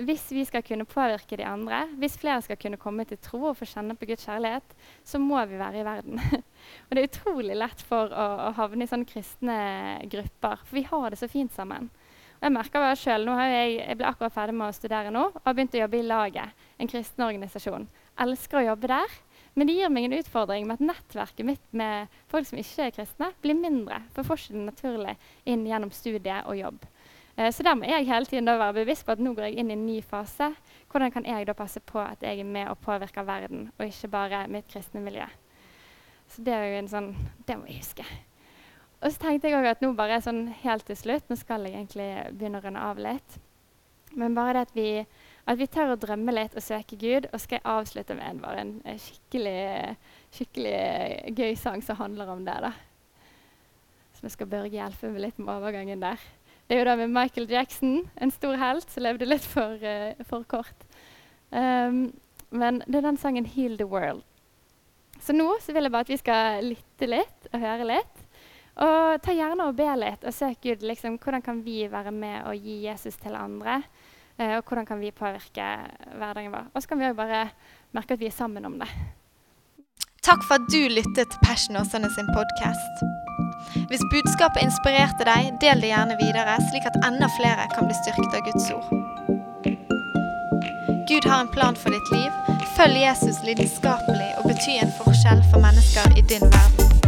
hvis 0.04 0.26
vi 0.36 0.44
skal 0.48 0.66
kunne 0.68 0.88
påvirke 0.90 1.40
de 1.40 1.46
andre, 1.48 1.86
hvis 2.02 2.18
flere 2.20 2.44
skal 2.44 2.60
kunne 2.60 2.80
komme 2.82 3.06
til 3.08 3.22
tro 3.24 3.40
og 3.48 3.56
få 3.56 3.70
kjenne 3.70 3.96
på 3.96 4.10
Guds 4.10 4.28
kjærlighet, 4.28 4.76
så 5.08 5.22
må 5.24 5.40
vi 5.48 5.62
være 5.62 5.80
i 5.80 5.86
verden. 5.88 6.20
og 6.90 6.92
det 6.92 7.00
er 7.00 7.08
utrolig 7.08 7.56
lett 7.56 7.86
for 7.88 8.12
å, 8.12 8.28
å 8.50 8.52
havne 8.60 8.84
i 8.84 8.92
sånne 8.92 9.08
kristne 9.08 9.58
grupper, 10.12 10.60
for 10.66 10.82
vi 10.82 10.84
har 10.92 11.08
det 11.08 11.22
så 11.24 11.32
fint 11.32 11.56
sammen. 11.56 11.88
Jeg 12.42 12.54
merker 12.56 12.82
meg 12.82 12.98
selv, 12.98 13.28
nå 13.30 13.36
jeg, 13.38 13.74
jeg 13.84 13.98
ble 14.00 14.08
akkurat 14.10 14.34
ferdig 14.34 14.56
med 14.58 14.72
å 14.72 14.74
studere 14.74 15.12
nå 15.14 15.28
og 15.30 15.44
har 15.46 15.54
begynt 15.54 15.76
å 15.78 15.84
jobbe 15.84 16.00
i 16.00 16.06
Laget, 16.10 16.64
en 16.82 16.90
kristen 16.90 17.26
organisasjon. 17.28 17.86
Elsker 18.26 18.62
å 18.62 18.64
jobbe 18.72 18.90
der. 18.90 19.20
Men 19.54 19.68
det 19.68 19.76
gir 19.76 19.92
meg 19.94 20.08
en 20.08 20.16
utfordring 20.16 20.66
med 20.66 20.80
at 20.80 20.88
nettverket 20.90 21.46
mitt 21.46 21.64
med 21.76 22.10
folk 22.32 22.48
som 22.48 22.58
ikke 22.58 22.88
er 22.88 22.96
kristne, 22.96 23.30
blir 23.44 23.58
mindre. 23.60 24.00
For 24.16 24.26
får 24.26 24.42
ikke 24.42 24.56
det 24.56 24.64
naturlig 24.70 25.16
inn 25.54 25.68
gjennom 25.68 25.92
studie 25.94 26.40
og 26.48 26.58
jobb. 26.58 26.88
Eh, 27.36 27.52
så 27.54 27.68
der 27.68 27.78
må 27.78 27.86
jeg 27.92 28.10
hele 28.10 28.32
tiden 28.32 28.50
være 28.50 28.80
bevisst 28.80 29.06
på 29.06 29.14
at 29.14 29.22
nå 29.22 29.36
går 29.38 29.50
jeg 29.50 29.62
inn 29.62 29.70
i 29.70 29.78
en 29.78 29.86
ny 29.86 30.00
fase. 30.02 30.50
Hvordan 30.90 31.14
kan 31.14 31.28
jeg 31.28 31.46
da 31.46 31.58
passe 31.58 31.84
på 31.84 32.02
at 32.02 32.26
jeg 32.26 32.42
er 32.42 32.52
med 32.58 32.72
og 32.72 32.82
påvirker 32.82 33.28
verden, 33.28 33.70
og 33.78 33.86
ikke 33.86 34.12
bare 34.18 34.44
mitt 34.50 34.72
kristne 34.72 35.04
miljø? 35.04 35.30
Så 36.32 36.42
det 36.48 36.58
er 36.58 36.70
jo 36.72 36.82
en 36.82 36.94
sånn 36.96 37.14
Det 37.46 37.60
må 37.60 37.68
jeg 37.68 37.84
huske. 37.84 38.08
Og 39.02 39.10
så 39.10 39.18
tenkte 39.18 39.50
jeg 39.50 39.58
også 39.58 39.74
at 39.74 39.82
nå 39.82 39.94
bare 39.98 40.20
sånn 40.22 40.44
helt 40.62 40.86
til 40.86 40.98
slutt 41.00 41.30
Nå 41.32 41.38
skal 41.40 41.66
jeg 41.66 41.74
egentlig 41.74 42.10
begynne 42.38 42.60
å 42.62 42.66
runde 42.66 42.84
av 42.86 43.02
litt. 43.02 43.38
Men 44.14 44.36
bare 44.36 44.54
det 44.54 44.62
at 44.68 44.76
vi, 44.76 44.90
at 45.50 45.58
vi 45.58 45.68
tør 45.72 45.94
å 45.94 46.00
drømme 46.00 46.36
litt 46.36 46.56
og 46.58 46.64
søke 46.64 47.00
Gud. 47.00 47.30
Og 47.32 47.42
skal 47.42 47.60
jeg 47.60 47.68
avslutte 47.72 48.18
med 48.18 48.28
en, 48.28 48.42
bare 48.44 48.66
en, 48.66 48.74
skikkelig, 49.02 49.96
skikkelig 50.36 51.34
gøy 51.38 51.56
sang 51.60 51.82
som 51.86 52.00
handler 52.02 52.30
om 52.34 52.44
det. 52.46 52.58
da. 52.68 52.74
Så 54.18 54.28
vi 54.28 54.34
skal 54.36 54.52
Børge 54.52 54.78
hjelpe 54.78 55.10
meg 55.10 55.26
litt 55.26 55.40
med 55.42 55.54
overgangen 55.56 56.04
der. 56.04 56.22
Det 56.68 56.78
er 56.78 56.84
jo 56.84 56.90
da 56.92 56.98
med 57.00 57.12
Michael 57.12 57.50
Jackson, 57.52 58.04
en 58.16 58.32
stor 58.32 58.60
helt 58.60 58.92
som 58.92 59.04
levde 59.04 59.28
litt 59.28 59.44
for, 59.44 59.82
uh, 59.82 60.22
for 60.30 60.46
kort. 60.48 60.86
Um, 61.52 62.12
men 62.52 62.80
det 62.86 63.00
er 63.00 63.08
den 63.10 63.18
sangen 63.20 63.48
'Heal 63.48 63.78
the 63.78 63.88
World'. 63.88 64.24
Så 65.20 65.34
nå 65.34 65.58
så 65.60 65.74
vil 65.74 65.84
jeg 65.84 65.92
bare 65.92 66.08
at 66.08 66.10
vi 66.10 66.18
skal 66.18 66.64
lytte 66.64 67.08
litt 67.10 67.50
og 67.52 67.60
høre 67.60 67.88
litt. 67.88 68.21
Og 68.80 69.22
ta 69.24 69.36
gjerne 69.36 69.68
og 69.68 69.76
be 69.76 69.90
litt 70.00 70.24
og 70.24 70.34
søk 70.34 70.62
Gud. 70.64 70.86
Liksom, 70.88 71.18
hvordan 71.20 71.44
kan 71.44 71.64
vi 71.66 71.84
være 71.92 72.12
med 72.16 72.46
og 72.48 72.56
gi 72.56 72.86
Jesus 72.86 73.20
til 73.20 73.36
andre? 73.36 73.82
Eh, 74.40 74.58
og 74.58 74.64
hvordan 74.64 74.86
kan 74.86 75.00
vi 75.00 75.12
påvirke 75.12 75.66
hverdagen 76.16 76.52
vår? 76.52 76.72
Og 76.74 76.82
så 76.82 76.88
kan 76.88 77.00
vi 77.00 77.10
òg 77.10 77.18
bare 77.18 77.50
merke 77.92 78.16
at 78.16 78.20
vi 78.20 78.30
er 78.32 78.38
sammen 78.38 78.66
om 78.66 78.80
det. 78.80 78.90
Takk 80.22 80.44
for 80.46 80.60
at 80.60 80.68
du 80.70 80.82
lyttet 80.88 81.28
til 81.34 81.40
Passion 81.44 81.78
Åsane 81.78 82.10
sin 82.16 82.30
podkast. 82.38 82.96
Hvis 83.90 84.04
budskapet 84.14 84.64
inspirerte 84.64 85.26
deg, 85.28 85.52
del 85.64 85.82
det 85.82 85.92
gjerne 85.92 86.18
videre, 86.22 86.58
slik 86.70 86.86
at 86.88 87.00
enda 87.08 87.30
flere 87.40 87.68
kan 87.74 87.90
bli 87.90 87.98
styrket 88.00 88.38
av 88.38 88.46
Guds 88.48 88.70
ord. 88.78 88.88
Gud 91.10 91.28
har 91.28 91.42
en 91.42 91.54
plan 91.58 91.76
for 91.76 91.90
ditt 91.90 92.14
liv. 92.14 92.32
Følg 92.78 93.02
Jesus 93.02 93.42
lidenskapelig 93.44 94.32
og 94.40 94.48
bety 94.48 94.78
en 94.80 94.94
forskjell 95.02 95.44
for 95.52 95.60
mennesker 95.66 96.18
i 96.18 96.28
din 96.30 96.46
verden. 96.54 97.01